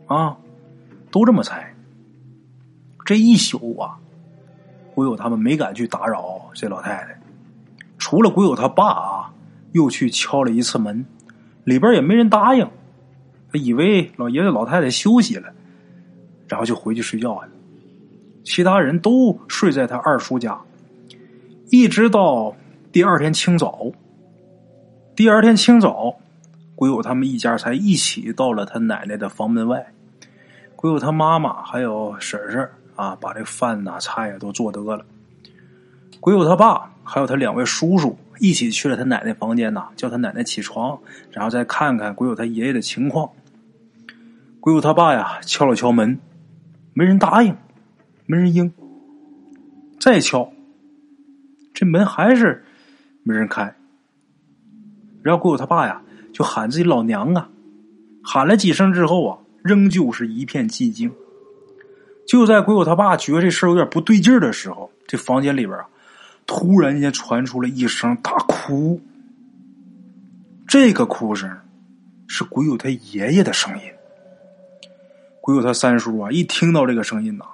[0.06, 0.36] 啊，
[1.10, 1.74] 都这么猜。
[3.04, 3.98] 这一宿啊，
[4.94, 7.20] 鬼友他们没敢去打扰这老太太，
[7.98, 9.32] 除了鬼友他爸啊，
[9.72, 11.04] 又去敲了一次门，
[11.64, 12.66] 里边也没人答应，
[13.52, 15.52] 他以为老爷子老太太休息了，
[16.48, 17.55] 然后就回去睡觉去了。
[18.46, 20.56] 其他人都睡在他二叔家，
[21.68, 22.54] 一直到
[22.92, 23.90] 第二天清早。
[25.16, 26.14] 第二天清早，
[26.76, 29.92] 鬼友他们一家才一起到了他奶奶的房门外。
[30.76, 35.04] 鬼友他妈妈还有婶婶啊，把这饭呐、菜呀都做得了。
[36.20, 40.96] 鬼友他爸还有他两位叔叔一起去了他奶奶房间呐，叫他奶奶起床，
[41.32, 43.28] 然后再看看鬼友他爷爷的情况。
[44.60, 46.20] 鬼友他爸呀，敲了敲门，
[46.94, 47.56] 没人答应，
[48.26, 48.72] 没人应。
[49.98, 50.52] 再敲，
[51.72, 52.64] 这门还是
[53.22, 53.74] 没人开。
[55.22, 57.48] 然后鬼友他爸呀，就喊自己老娘啊，
[58.22, 61.10] 喊了几声之后啊，仍旧是一片寂静。
[62.26, 65.86] 就在鬼友他爸觉得这事儿有点不对劲儿的时候，这房间里边啊，
[66.46, 69.00] 突然间传出了一声大哭。
[70.68, 71.50] 这个哭声
[72.26, 73.84] 是鬼友他爷爷的声音。
[75.40, 77.44] 鬼友他三叔啊，一听到这个声音呐，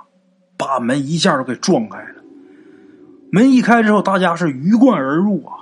[0.66, 2.22] 把门一下就给撞开了。
[3.30, 5.54] 门一开之后，大家是鱼贯而入啊。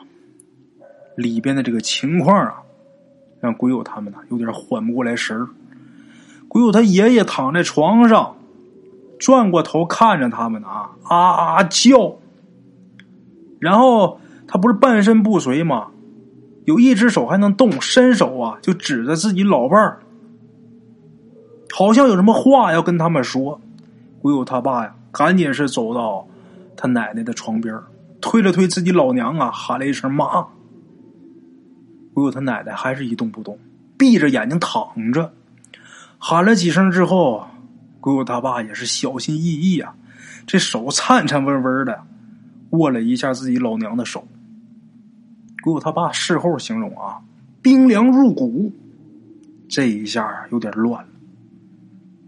[1.17, 2.63] 里边的这个情况啊，
[3.41, 5.49] 让鬼友他们呢有点缓不过来神儿。
[6.49, 8.37] 鬼友他爷爷躺在床上，
[9.19, 12.17] 转过头看着他们啊啊啊叫。
[13.59, 15.89] 然后他不是半身不遂吗？
[16.65, 20.01] 有一只手还能动，伸手啊就指着自己老伴儿。
[21.73, 23.61] 好像有什么话要跟他们说，
[24.21, 26.27] 鬼友他爸呀，赶紧是走到
[26.77, 27.75] 他奶奶的床边
[28.21, 30.47] 推了推自己老娘啊，喊了一声“妈”。
[32.13, 33.59] 鬼友他奶奶还是一动不动，
[33.97, 35.33] 闭着眼睛躺着。
[36.19, 37.47] 喊了几声之后，
[38.01, 39.95] 鬼友他爸也是小心翼翼啊，
[40.47, 42.03] 这手颤颤巍巍的
[42.71, 44.27] 握了一下自己老娘的手。
[45.63, 47.21] 鬼友他爸事后形容啊，
[47.63, 48.71] 冰凉入骨，
[49.67, 51.09] 这一下有点乱了。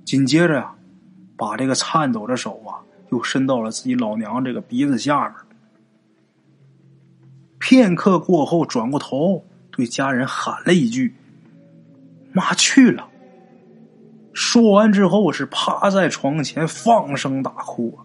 [0.07, 0.72] 紧接着呀，
[1.42, 2.78] 把这个颤抖的手啊，
[3.11, 5.35] 又伸到了自己老娘这个鼻子下面。
[7.59, 11.12] 片刻过后，转过头对家人喊了一句
[12.33, 13.09] ：“妈去了。”
[14.33, 17.98] 说完之后，是趴在床前放声大哭。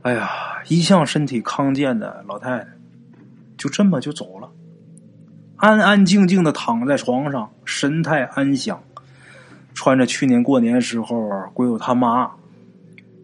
[0.00, 0.30] 哎呀，
[0.68, 2.68] 一向身体康健的老太太，
[3.58, 4.50] 就这么就走了，
[5.56, 8.82] 安安静静的躺在床上，神态安详。
[9.78, 12.28] 穿着去年过年时候鬼友他妈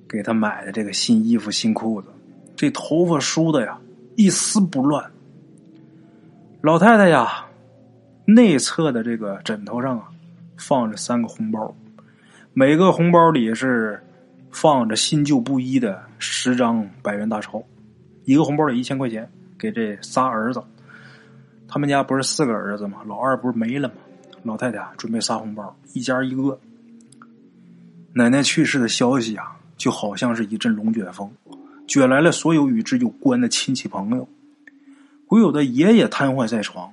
[0.08, 2.06] 给他买的这个新衣服、新裤子，
[2.54, 3.76] 这头发梳的呀
[4.14, 5.04] 一丝不乱。
[6.60, 7.44] 老太太呀，
[8.24, 10.04] 内侧的这个枕头上啊
[10.56, 11.74] 放着三个红包，
[12.52, 14.00] 每个红包里是
[14.52, 17.60] 放着新旧不一的十张百元大钞，
[18.26, 20.62] 一个红包里一千块钱，给这仨儿子。
[21.66, 22.98] 他们家不是四个儿子吗？
[23.08, 23.94] 老二不是没了吗？
[24.44, 26.58] 老太太准备撒红包，一家一个。
[28.12, 31.28] 奶奶去世的消息啊，就好像是一阵龙卷风，
[31.88, 34.28] 卷来了所有与之有关的亲戚朋友。
[35.26, 36.92] 鬼友的爷爷瘫痪在床，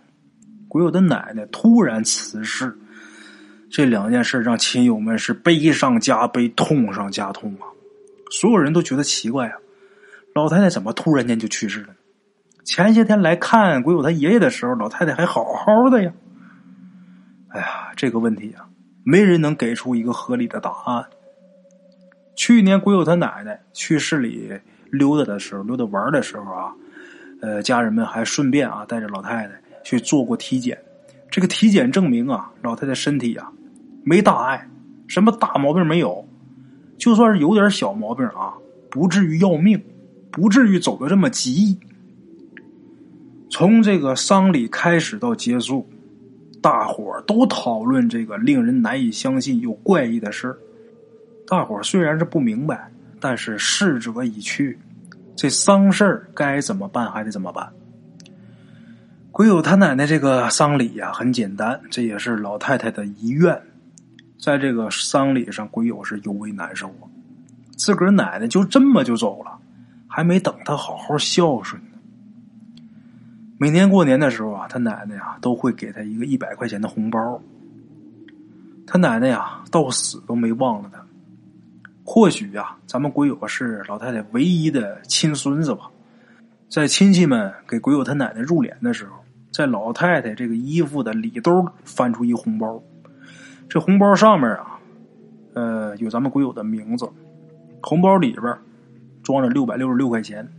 [0.68, 2.76] 鬼友的奶奶突然辞世，
[3.70, 7.70] 这两件事让亲友们是悲上加悲，痛上加痛啊！
[8.32, 9.58] 所有人都觉得奇怪啊，
[10.34, 11.90] 老太太怎么突然间就去世了？
[12.64, 16.12] 前些天来看鬼友他爷爷的时候，老太太还好好的呀。
[17.54, 18.66] 哎呀，这个问题啊，
[19.04, 21.06] 没人能给出一个合理的答案。
[22.36, 24.52] 去年鬼友他奶奶去市里
[24.90, 26.74] 溜达的时候，溜达玩的时候啊，
[27.42, 30.78] 呃，家人们还顺便啊带着老太太去做过体检。
[31.30, 33.52] 这个体检证明啊，老太太身体啊
[34.04, 34.70] 没大碍，
[35.08, 36.26] 什么大毛病没有，
[36.98, 38.54] 就算是有点小毛病啊，
[38.90, 39.84] 不至于要命，
[40.32, 41.78] 不至于走的这么急。
[43.50, 45.86] 从这个丧礼开始到结束。
[46.62, 50.56] 大伙儿都讨论这个令人难以相信又怪异的事
[51.48, 54.78] 大伙儿虽然是不明白，但是逝者已去，
[55.36, 57.68] 这丧事该怎么办还得怎么办。
[59.32, 63.60] 鬼友他奶奶这个丧礼呀很简单，这也是老太太的遗愿。
[64.40, 67.10] 在这个丧礼上，鬼友是尤为难受啊。
[67.78, 69.58] 自个儿奶奶就这么就走了，
[70.08, 71.82] 还没等他好好孝顺。
[73.62, 77.40] 每年过年的时候啊，他奶奶呀都会给他一个一百块钱的红包。
[78.88, 81.00] 他奶奶呀到死都没忘了他。
[82.04, 85.92] 或许呀，咱们鬼友是老太太唯一的亲孙子吧。
[86.70, 89.12] 在亲戚们给鬼友他奶奶入殓的时候，
[89.52, 92.82] 在老太太这个衣服的里兜翻出一红包。
[93.70, 94.80] 这红包上面啊，
[95.54, 97.08] 呃，有咱们鬼友的名字。
[97.84, 98.58] 红包里边
[99.22, 100.52] 装着六百六十六块钱。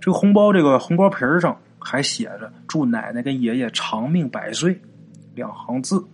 [0.00, 1.54] 这个红包这个红包皮上。
[1.78, 4.80] 还写着“祝奶奶跟爷爷长命百岁”
[5.34, 6.04] 两行字。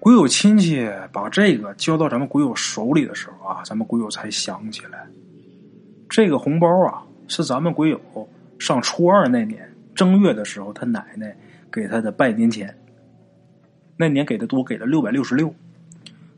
[0.00, 5.06] 鬼友亲戚把这个交到咱们鬼友手里的时候啊，咱们鬼友才想起来，
[6.08, 8.00] 这个红包啊是咱们鬼友
[8.58, 11.36] 上初二那年正月的时候，他奶奶
[11.70, 12.74] 给他的拜年钱。
[13.96, 15.52] 那年给的多，给了六百六十六。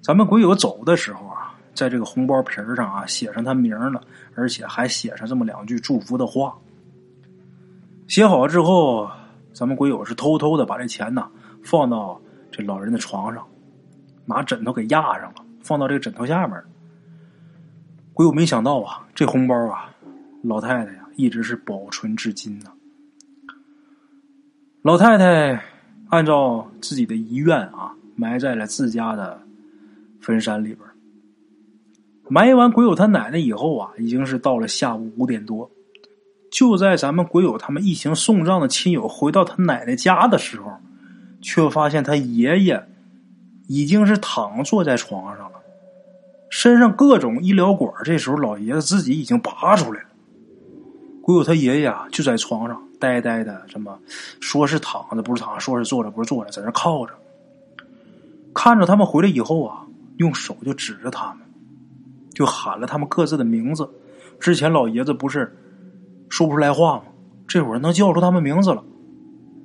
[0.00, 4.02] 咱们鬼友走的时候啊，在这个红包皮上啊写上他名了，
[4.34, 6.56] 而且还写上这么两句祝福的话。
[8.10, 9.08] 写好之后，
[9.52, 11.30] 咱们鬼友是偷偷的把这钱呢
[11.62, 13.46] 放到这老人的床上，
[14.26, 16.60] 拿枕头给压上了，放到这个枕头下面。
[18.12, 19.94] 鬼友没想到啊，这红包啊，
[20.42, 22.72] 老太太呀一直是保存至今呢。
[24.82, 25.62] 老太太。
[26.08, 29.40] 按照自己的遗愿啊，埋在了自家的
[30.20, 30.80] 坟山里边。
[32.28, 35.70] 埋完鬼友他奶奶以后啊，已经是到了下午五点多。
[36.50, 40.72] 就在咱们鬼友他们一行送葬的亲友回到他奶奶家的时候，
[41.40, 42.88] 却发现他爷爷
[43.68, 45.60] 已经是躺坐在床上了，
[46.50, 50.06] 身上各种医疗管这时候老爷子自己已经拔出来了。
[51.22, 52.82] 鬼友他爷爷啊，就在床上。
[52.98, 53.98] 呆呆的，什么
[54.40, 57.14] 说是躺着不是躺，说是坐着不是坐着，在那靠着，
[58.52, 59.86] 看着他们回来以后啊，
[60.18, 61.38] 用手就指着他们，
[62.34, 63.88] 就喊了他们各自的名字。
[64.38, 65.56] 之前老爷子不是
[66.30, 67.02] 说不出来话吗？
[67.46, 68.82] 这会儿能叫出他们名字了，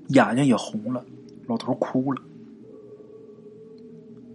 [0.07, 1.05] 眼睛也红了，
[1.47, 2.21] 老头哭了。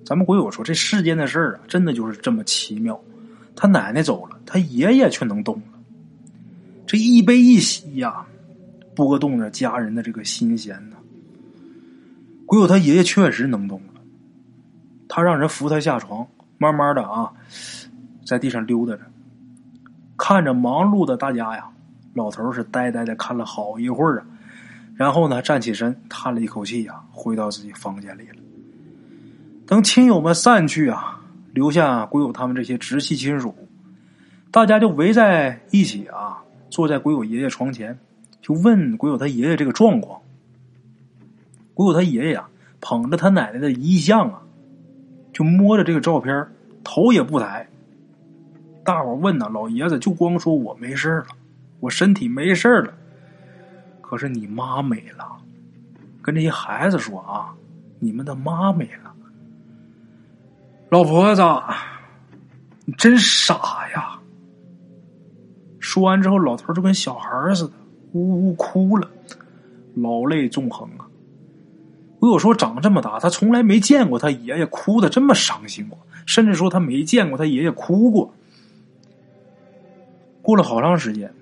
[0.04, 2.98] 咱们鬼友说，这世间的事儿啊，真的就是这么奇妙。
[3.54, 5.78] 他奶奶走了，他爷爷却能动了，
[6.86, 8.24] 这一悲一喜呀。
[8.92, 10.96] 拨动着家人的这个心弦呢。
[12.44, 14.00] 鬼友他爷爷确实能动了，
[15.08, 16.26] 他让人扶他下床，
[16.58, 17.32] 慢慢的啊，
[18.26, 19.02] 在地上溜达着，
[20.18, 21.70] 看着忙碌的大家呀，
[22.14, 24.26] 老头是呆呆的看了好一会儿啊，
[24.96, 28.36] 然后呢，站起身，叹了一口气呀，回到自己房间里了。
[29.66, 31.20] 等亲友们散去啊，
[31.52, 33.54] 留下鬼友他们这些直系亲属，
[34.50, 36.38] 大家就围在一起啊，
[36.68, 37.98] 坐在鬼友爷爷床前。
[38.42, 40.18] 就问鬼友他爷爷这个状况，
[41.74, 42.48] 鬼友他爷爷呀
[42.80, 44.40] 捧着他奶奶的遗像啊，
[45.30, 46.48] 就摸着这个照片，
[46.82, 47.68] 头也不抬。
[48.82, 51.26] 大伙问呢，老爷子就光说我没事了，
[51.80, 52.94] 我身体没事了。
[54.00, 55.36] 可是你妈没了，
[56.22, 57.54] 跟这些孩子说啊，
[57.98, 59.14] 你们的妈没了。
[60.90, 61.42] 老婆子，
[62.84, 63.54] 你真傻
[63.94, 64.18] 呀！
[65.78, 67.72] 说完之后，老头就跟小孩似的。
[68.12, 69.08] 呜呜哭了，
[69.94, 71.06] 老泪纵横啊！
[72.18, 78.34] 我有说长这么大，他从来没见过他爷爷哭的这么伤心过，甚至说他没见过他爷爷哭过。
[80.42, 81.32] 过了好长时间，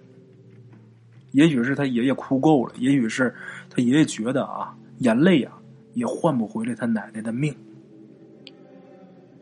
[1.39, 3.33] 也许是他爷爷哭够了，也许是
[3.71, 5.53] 他爷爷觉得啊，眼泪啊
[5.95, 7.55] 也换不回来他奶奶的命。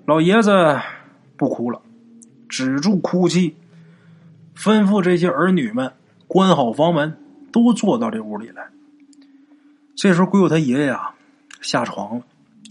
[0.05, 0.78] 老爷子
[1.38, 1.80] 不哭了，
[2.51, 3.57] 止住哭泣，
[4.55, 5.90] 吩咐这些儿女们。
[6.28, 7.16] 关好房门，
[7.51, 8.68] 都坐到这屋里来。
[9.94, 11.14] 这时候，鬼友他爷爷啊
[11.62, 12.24] 下床了，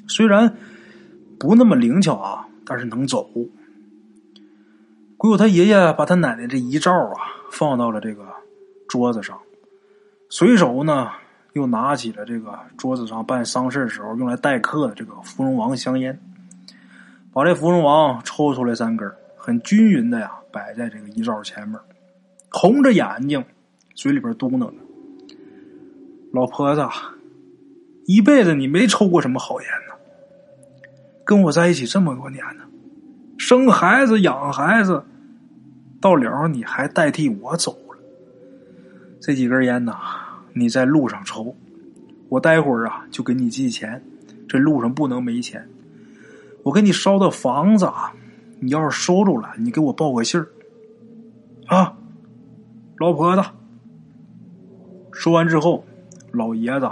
[0.08, 0.56] 虽然
[1.40, 3.28] 不那么灵巧啊，但是能走。
[5.18, 7.16] 鬼友他爷爷把他奶奶这遗照啊
[7.50, 8.28] 放到了这个
[8.88, 9.40] 桌子上，
[10.30, 11.10] 随手呢
[11.54, 16.20] 又拿起了这个桌子上办丧事时候用来待客的这个芙蓉王香烟，
[17.32, 21.80] 把这芙蓉王抽出来三根，很均匀的呀摆在这个遗照前面。
[22.52, 23.44] 红着眼睛，
[23.94, 24.74] 嘴里边嘟囔着
[26.32, 26.82] ：“老婆子，
[28.06, 29.96] 一辈子你没抽过什么好烟呢？
[31.26, 32.64] 跟我在一起这么多年呢，
[33.38, 35.04] 生孩子养孩子，
[36.00, 37.76] 到了你还代替我走。
[39.26, 39.96] 这几根烟呐，
[40.54, 41.56] 你在路上抽，
[42.30, 44.00] 我待会儿啊就给你寄钱。
[44.48, 45.68] 这路上不能没钱，
[46.62, 48.14] 我给你烧的房子啊，
[48.60, 50.48] 你要是收着了，你给我报个信儿
[51.66, 51.98] 啊。”
[53.00, 53.44] 老婆子，
[55.12, 55.84] 说完之后，
[56.32, 56.88] 老爷子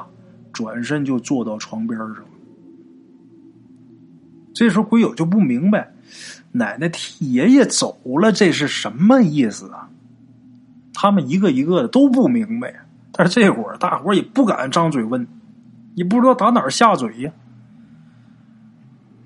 [0.51, 2.15] 转身就坐到床边上。
[4.55, 5.93] 这时候，鬼友就不明白，
[6.51, 9.88] 奶奶替爷爷走了，这是什么意思啊？
[10.94, 12.74] 他们一个一个的都不明白，
[13.12, 15.28] 但是这会儿大伙也不敢张嘴问，
[15.96, 17.32] 也不知道打哪儿下嘴呀。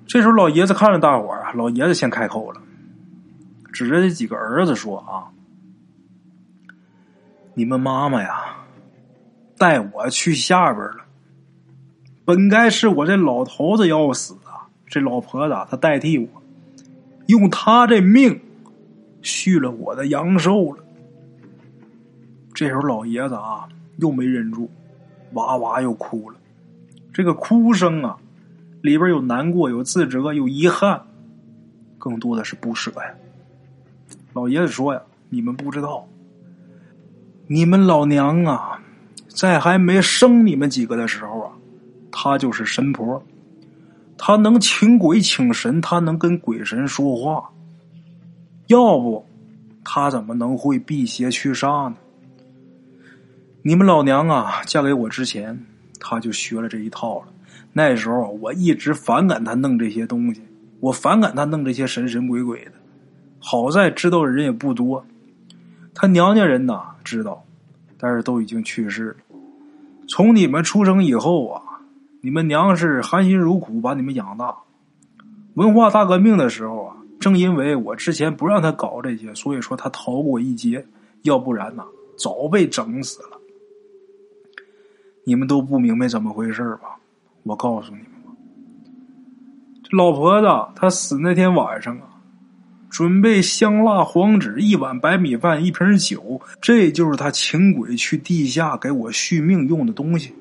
[0.06, 2.60] 这时候，老爷子看着大伙儿啊，老爷子先开口了，
[3.72, 5.28] 指着这几个儿子说：“啊。”
[7.52, 8.56] 你们妈妈呀，
[9.58, 10.98] 带我去下边了。
[12.24, 16.28] 本该是我这老头子要死啊，这老婆子她代替我，
[17.26, 18.40] 用她这命
[19.20, 20.84] 续了我的阳寿了。
[22.58, 24.68] 这时候老爷子啊，又没忍住，
[25.34, 26.36] 哇哇又哭了。
[27.12, 28.18] 这个哭声啊，
[28.82, 31.00] 里边有难过，有自责，有遗憾，
[31.98, 33.14] 更多的是不舍呀。
[34.32, 35.00] 老爷子说呀
[35.30, 36.04] ：“你们不知道，
[37.46, 38.82] 你们老娘啊，
[39.28, 41.52] 在还没生你们几个的时候啊，
[42.10, 43.22] 她就是神婆，
[44.16, 47.48] 她能请鬼请神，她能跟鬼神说话。
[48.66, 49.24] 要不，
[49.84, 51.94] 她怎么能会辟邪驱煞呢？
[53.62, 55.66] 你们老娘啊，嫁给我之前，
[55.98, 57.26] 她就学了这一套了。
[57.72, 60.40] 那时候我一直反感她弄这些东西，
[60.80, 62.72] 我反感她弄这些神神鬼鬼的。”
[63.40, 65.04] 好在知道的人也不多，
[65.94, 67.44] 他娘家人呐知道，
[67.96, 69.16] 但是都已经去世了。
[70.08, 71.62] 从你们出生以后啊，
[72.20, 74.56] 你们娘是含辛茹苦把你们养大。
[75.54, 80.84] 文化大革命的时候啊，正因为我之前不让他搞这些，所以说他逃过一劫，
[81.22, 81.84] 要不然呐，
[82.18, 83.37] 早被整死了。
[85.28, 86.96] 你们都不明白怎么回事吧？
[87.42, 88.32] 我告诉你们吧，
[89.84, 92.04] 这老婆子她死那天晚上啊。
[92.88, 100.34] 准备香蜡黄纸一碗白米饭一瓶酒，这就是他请鬼去地下给我续命用的东西。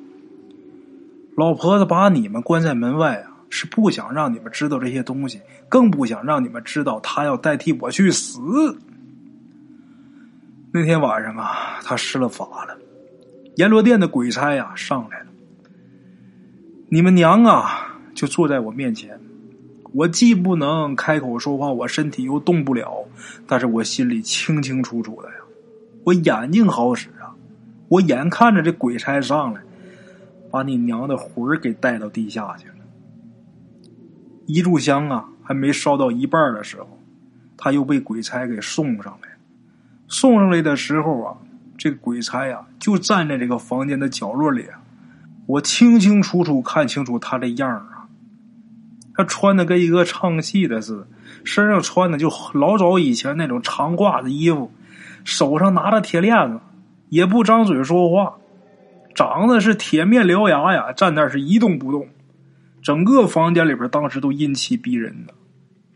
[1.36, 8.40] 老婆子把你们关在门外啊，是不想让你们知道这些东西，更不想让你们知道他要代替我去死。
[10.72, 12.78] 那天晚上啊，他施了法了，
[13.58, 15.26] 阎罗殿的鬼差呀上来了，
[16.89, 19.20] 你们娘啊就坐在我面前。
[19.93, 23.03] 我既不能开口说话，我身体又动不了，
[23.47, 25.36] 但是我心里清清楚楚的呀。
[26.03, 27.34] 我眼睛好使啊，
[27.88, 29.62] 我眼看着这鬼差上来，
[30.51, 32.76] 把你娘的魂儿给带到地下去了。
[34.45, 36.99] 一炷香啊，还没烧到一半的时候，
[37.58, 39.30] 他又被鬼差给送上来。
[40.08, 41.38] 送上来的时候啊，
[41.90, 44.66] 这鬼差呀，就站在这个房间的角落里，
[45.46, 48.10] 我清清楚楚看清楚他的样儿啊。
[49.16, 51.08] 他穿的跟一个唱戏的似的，
[51.44, 54.70] 身上穿的就老早以前那种长褂子衣服，
[55.24, 56.60] 手上拿着铁链子，
[57.10, 58.36] 也不张嘴说话，
[59.16, 62.08] 长得是铁面獠牙呀，站那是一动不动。
[62.84, 65.34] 整个房间里边当时都阴气逼人的，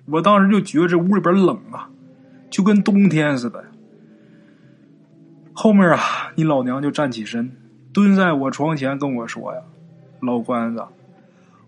[0.07, 1.89] 我当时就觉得这屋里边冷啊，
[2.49, 3.63] 就跟冬天似的。
[5.63, 5.99] 后面啊，
[6.33, 7.55] 你老娘就站起身，
[7.93, 9.61] 蹲在我床前跟我说呀
[10.19, 10.83] ：“老关子。”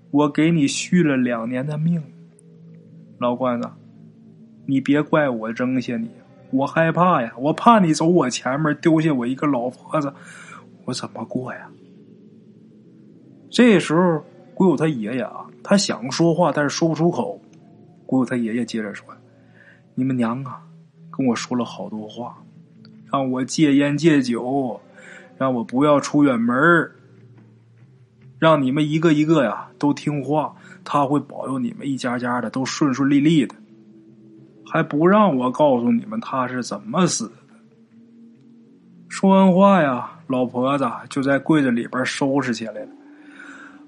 [0.09, 2.01] 我给你续了两年的命，
[3.19, 3.69] 老关子，
[4.65, 6.09] 你别怪我扔下你，
[6.49, 10.11] 我害怕呀，我怕你走我前面丢下我一个老婆子，
[10.85, 11.69] 我怎么过呀？
[13.51, 14.25] 这时候，
[14.55, 17.39] 鬼友他爷爷啊，他想说话，但是说不出口。
[18.07, 19.05] 鬼友他爷爷接着说
[19.93, 20.63] ：“你们娘啊，
[21.11, 22.35] 跟我说了好多话，
[23.13, 24.81] 让我戒烟戒酒，
[25.37, 26.57] 让我不要出远门
[28.39, 30.51] 让你们一个一个呀都听话，
[30.83, 33.53] 他会保佑你们一家家的都顺顺利利的，
[34.65, 37.33] 还不让我告诉你们他是怎么死的。
[39.09, 42.87] 说完话呀，老婆子就在柜子里边收拾起来了。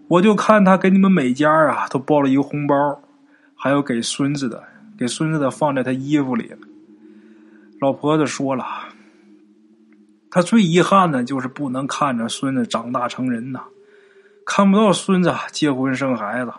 [0.08, 3.02] 我就看他给你们每家啊都包了一个红包，
[3.56, 4.64] 还有给孙子的，
[4.96, 6.60] 给孙子的放在他衣服里了。
[7.82, 8.64] 老婆子说了，
[10.36, 13.62] 他最遗憾的就是不能看着孙子长大成人呐。
[14.46, 16.52] 看不到孙子结婚生孩子，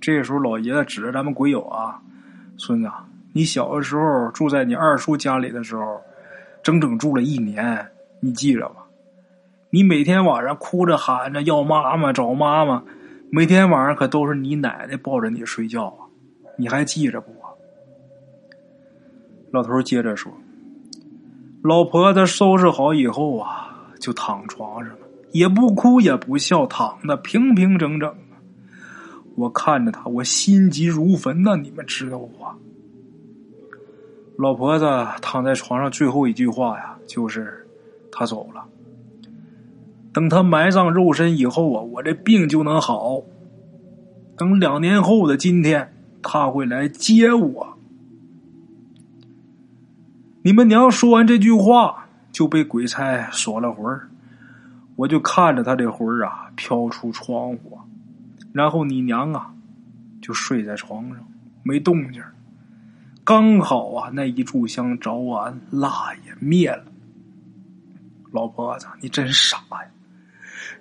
[0.00, 2.02] 这时候老爷子指着咱们鬼友啊，
[2.56, 2.90] 孙子，
[3.32, 6.00] 你小的时候住在你二叔家里的时候，
[6.64, 7.86] 整整住了一年，
[8.18, 8.84] 你记着吧？
[9.70, 12.82] 你每天晚上哭着喊着要妈妈找妈妈，
[13.30, 16.10] 每天晚上可都是你奶奶抱着你睡觉啊，
[16.58, 17.32] 你还记着不？
[19.52, 20.32] 老头接着说，
[21.64, 24.98] 老婆子收拾好以后啊，就躺床上了。
[25.32, 28.14] 也不哭也不笑，躺的平平整整。
[29.34, 31.56] 我看着他，我心急如焚呐！
[31.56, 32.28] 你们知道不？
[34.36, 34.84] 老婆子
[35.22, 37.66] 躺在床上，最后一句话呀，就是
[38.12, 38.62] 他走了。
[40.12, 43.22] 等他埋葬肉身以后啊，我这病就能好。
[44.36, 47.73] 等两年后的今天，他会来接我。
[50.46, 54.10] 你们娘说完这句话，就被鬼差锁了魂儿。
[54.94, 57.78] 我就看着他这魂儿啊飘出窗户，
[58.52, 59.50] 然后你娘啊
[60.20, 61.16] 就睡在床上
[61.62, 62.22] 没动静
[63.24, 66.84] 刚好啊那一炷香着完，蜡也灭了。
[68.30, 69.88] 老婆子，你真傻呀！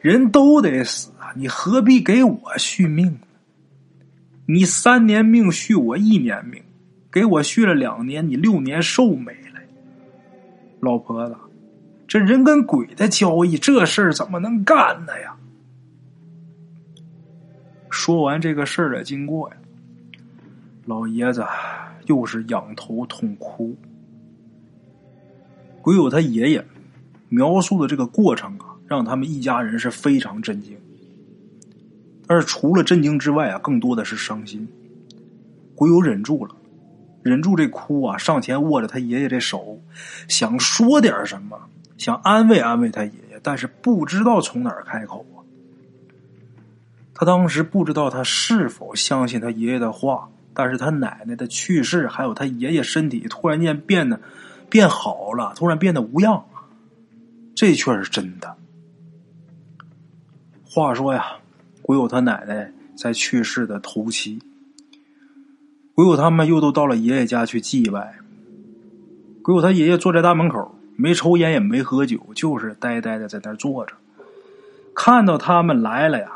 [0.02, 3.20] 人都得死啊，你何必给我续命呢？
[4.46, 6.62] 你三年命续我一年命，
[7.10, 9.34] 给我续了两年，你六年寿没。
[10.84, 11.36] 老婆子。
[12.06, 15.36] 这人跟鬼的交易，这事儿怎么能干呢呀？
[17.90, 19.56] 说完这个事儿的经过呀，
[20.86, 21.44] 老爷子
[22.08, 23.76] 又是仰头痛哭。
[25.82, 26.66] 鬼友他爷爷
[27.30, 30.78] 描述的这个过程啊，让他们一家人是非常震惊。
[32.28, 34.68] 但是除了震惊之外啊，更多的是伤心。
[35.76, 36.56] 鬼友忍住了，
[37.24, 39.82] 忍住这哭啊，上前握着他爷爷这手，
[40.28, 41.58] 想说点什么，
[41.98, 45.42] 想安慰安慰他爷爷，但是不知道从哪儿开口啊。
[47.16, 54.20] 他当时不知道他是否相信他爷爷的话，但是他奶奶的去世，还有他爷爷身体突然间变得
[54.70, 56.44] 变好了，突然变得无恙，
[57.56, 58.56] 这却是真的。
[60.66, 61.38] 话说呀，
[61.84, 64.42] 鬼友他奶奶在去世的头七，
[65.96, 68.16] 鬼友他们又都到了爷爷家去祭拜。
[69.44, 73.94] 鬼友他爷爷坐在大门口，没抽烟也没喝酒，就是呆呆的在那坐着。
[74.96, 76.32] 看到他们来了呀。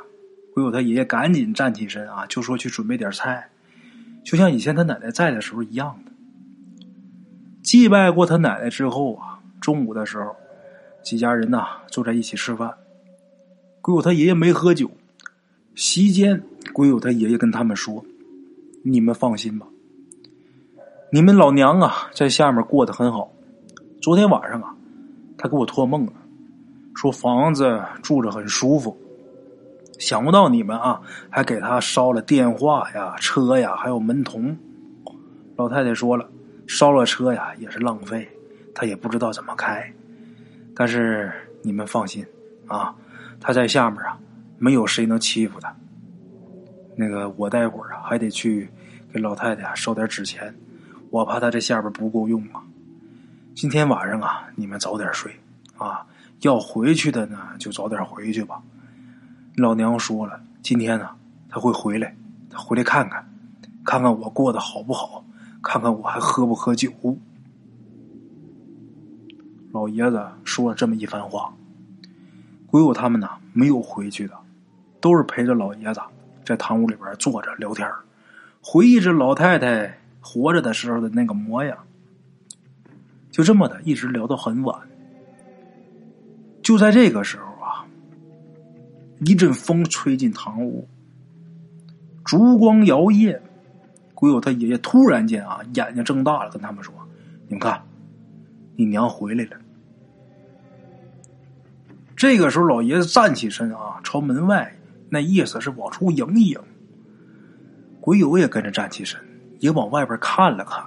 [0.53, 3.49] 鬼友他爷爷赶紧站起身啊，就说去准备点菜，
[4.23, 6.11] 就像以前他奶奶在的时候一样的。
[7.61, 10.35] 祭拜过他奶奶之后啊，中午的时候，
[11.03, 12.73] 几家人呐坐在一起吃饭。
[13.81, 14.89] 鬼友他爷爷没喝酒，
[15.75, 16.43] 席间
[16.73, 18.03] 鬼友他爷爷跟他们说
[18.89, 19.67] ：“你们放心吧，
[21.11, 23.29] 你们老娘啊在下面过得很好。
[24.01, 24.73] 昨天晚上啊，
[25.37, 26.13] 他给我托梦了，
[26.95, 28.97] 说房子住着很舒服。”
[29.99, 34.55] 想不到你们啊，还给他烧了电话呀、车呀，还有门童。
[35.57, 36.29] 老太太说了，
[36.67, 38.29] 烧了车呀也是浪费，
[38.73, 39.91] 他也不知道怎么开。
[40.75, 41.29] 但是
[41.61, 42.25] 你们放心
[42.67, 42.95] 啊，
[43.41, 44.17] 他在下面啊，
[44.57, 45.75] 没有谁能欺负他。
[46.95, 48.69] 那个我待会儿啊还得去
[49.17, 50.53] 给老太太烧点纸钱，
[51.09, 52.61] 我怕她这下边不够用啊。
[53.55, 55.35] 今天晚上啊，你们早点睡
[55.75, 56.05] 啊，
[56.41, 58.61] 要回去的呢就早点回去吧。
[59.55, 61.09] 老娘说了，今天呢，
[61.49, 62.15] 他会回来，
[62.47, 63.27] 他回来看看，
[63.83, 65.25] 看看我过得好不好，
[65.63, 66.91] 看看我还喝不喝酒。
[69.71, 71.51] 老爷子说了这么一番话，
[72.67, 74.35] 鬼友他们呢没有回去的，
[75.01, 75.99] 都是陪着老爷子
[76.45, 77.89] 在堂屋里边坐着聊天
[78.69, 81.77] 回忆着老太太活着的时候的那个模样。
[83.31, 84.77] 就这么的，一直聊到很晚。
[86.61, 87.87] 就在这个时候啊。
[89.21, 90.85] 一阵风吹进堂屋，
[92.25, 93.39] 烛光摇曳。
[94.13, 96.93] 鬼友他爷爷突然间啊，眼睛睁大了，跟他们说
[97.47, 97.81] ：“你们看，
[98.75, 99.51] 你娘回来了。”
[102.17, 104.75] 这个时候，老爷子站起身啊，朝门外，
[105.09, 106.59] 那意思是往出迎一迎。
[108.07, 109.19] 鬼友也跟着站起身，
[109.59, 110.81] 也往外边看了看。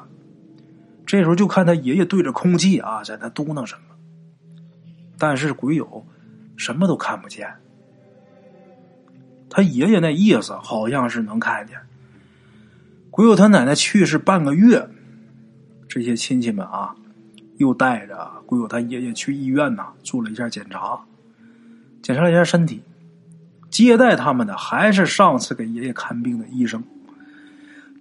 [1.04, 3.94] 这时候就看他爷爷对着空气啊，在那嘟囔什么，
[5.18, 6.06] 但是鬼友
[6.56, 7.46] 什么都看不见。
[9.50, 11.76] 他爷爷那意思好像是能看见。
[13.10, 14.88] 鬼友他奶奶去世半个月，
[15.90, 16.96] 这些亲戚们啊，
[17.58, 20.98] 又带着鬼友他爷爷去医院呐，做了一下检查，
[22.00, 22.82] 检查了一下身体。
[23.68, 26.82] 接待他们的还是上次给爷爷看病的医生。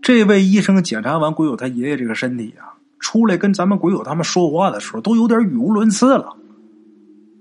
[0.01, 6.35] 这位医生检查完鬼友他爷爷这个身体啊，出来跟咱们鬼友他们说话的时候，都有点语无伦次了。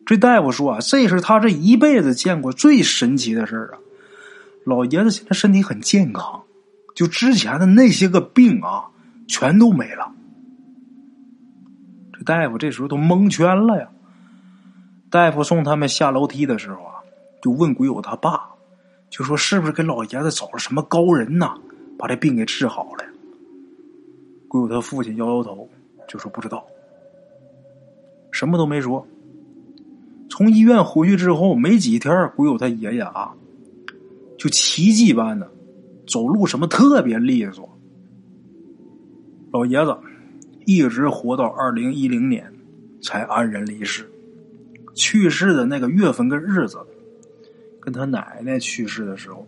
[0.05, 3.79] 这大夫说啊，这是他这一辈子见过最神奇的事儿啊。
[4.65, 6.43] 老爷子现在身体很健康，
[6.95, 8.87] 就之前的那些个病啊，
[9.27, 10.13] 全都没了。
[12.13, 13.89] 这大夫这时候都蒙圈了呀。
[15.11, 17.01] 大夫送他们下楼梯的时候啊，
[17.41, 18.41] 就问鬼友他爸，
[19.09, 21.55] 就说是不是给老爷子找了什么高人呐，
[21.99, 23.05] 把这病给治好了？
[24.47, 25.69] 鬼友他父亲摇摇头，
[26.09, 26.67] 就说不知道，
[28.31, 29.07] 什么都没说。
[30.31, 33.35] 从医院回去之后没几天，鬼友他爷爷啊。
[34.39, 35.51] 就奇迹般的
[36.07, 37.69] 走路，什么特别利索。
[39.51, 39.99] 老爷子
[40.65, 42.55] 一直活到二零一零年
[43.03, 44.09] 才安然离世。
[44.95, 46.79] 去世的那个月份跟日子，
[47.81, 49.45] 跟他奶奶去世的时候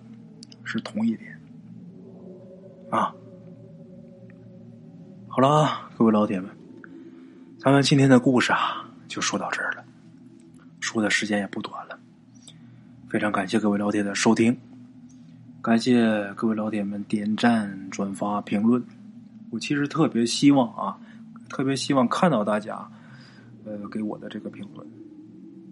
[0.64, 1.29] 是同一天。
[2.90, 3.14] 啊，
[5.28, 6.50] 好了，各位老铁们，
[7.56, 9.84] 咱们今天的故事啊就说到这儿了，
[10.80, 11.96] 说的时间也不短了，
[13.08, 14.58] 非常感谢各位老铁的收听。
[15.62, 18.82] 感谢各位老铁们点赞、转发、评论。
[19.50, 20.98] 我其实特别希望啊，
[21.48, 22.90] 特别希望看到大家，
[23.64, 24.84] 呃，给我的这个评论，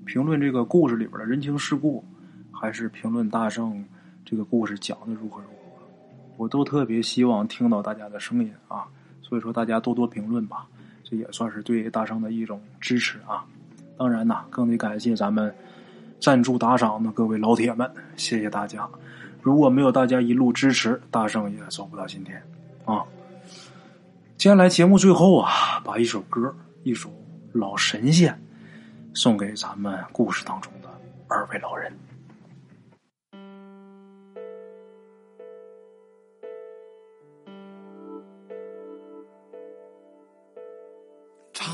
[0.05, 2.05] 评论这个故事里边的人情世故，
[2.53, 3.85] 还是评论大圣
[4.25, 5.58] 这个故事讲的如何如何，
[6.39, 8.86] 我都特别希望听到大家的声音啊，
[9.20, 10.64] 所以说大家多多评论吧，
[11.03, 13.45] 这也算是对大圣的一种支持啊，
[13.99, 15.53] 当然呢，更得感谢咱们
[16.20, 18.89] 赞助打赏的各位老铁们，谢谢大家。
[19.43, 22.41] 如果没有大家一路支持，大圣也走不到今天
[22.84, 23.05] 啊。
[24.36, 27.11] 接下来节目最后啊，把一首歌，一首
[27.53, 28.41] 老神仙
[29.12, 30.89] 送给咱们故事当中的
[31.26, 31.93] 二位老人。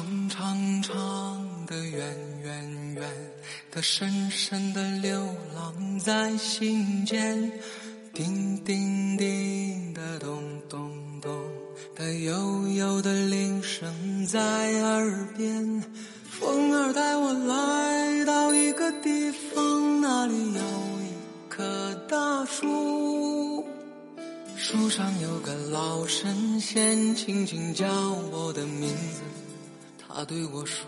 [0.04, 3.10] 长长长的、远远远
[3.70, 5.18] 的、深深的流
[5.54, 7.50] 浪在心间，
[8.12, 10.90] 叮叮叮的、咚咚
[11.22, 11.32] 咚
[11.96, 14.38] 的、悠悠的铃声在
[14.82, 15.82] 耳边。
[16.28, 20.60] 风儿带我来到一个地方，那里有
[21.00, 23.64] 一棵大树，
[24.54, 27.86] 树上有个老神仙，轻轻叫
[28.30, 29.22] 我的名字。
[30.16, 30.86] 他对我说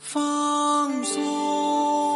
[0.00, 2.11] 放松。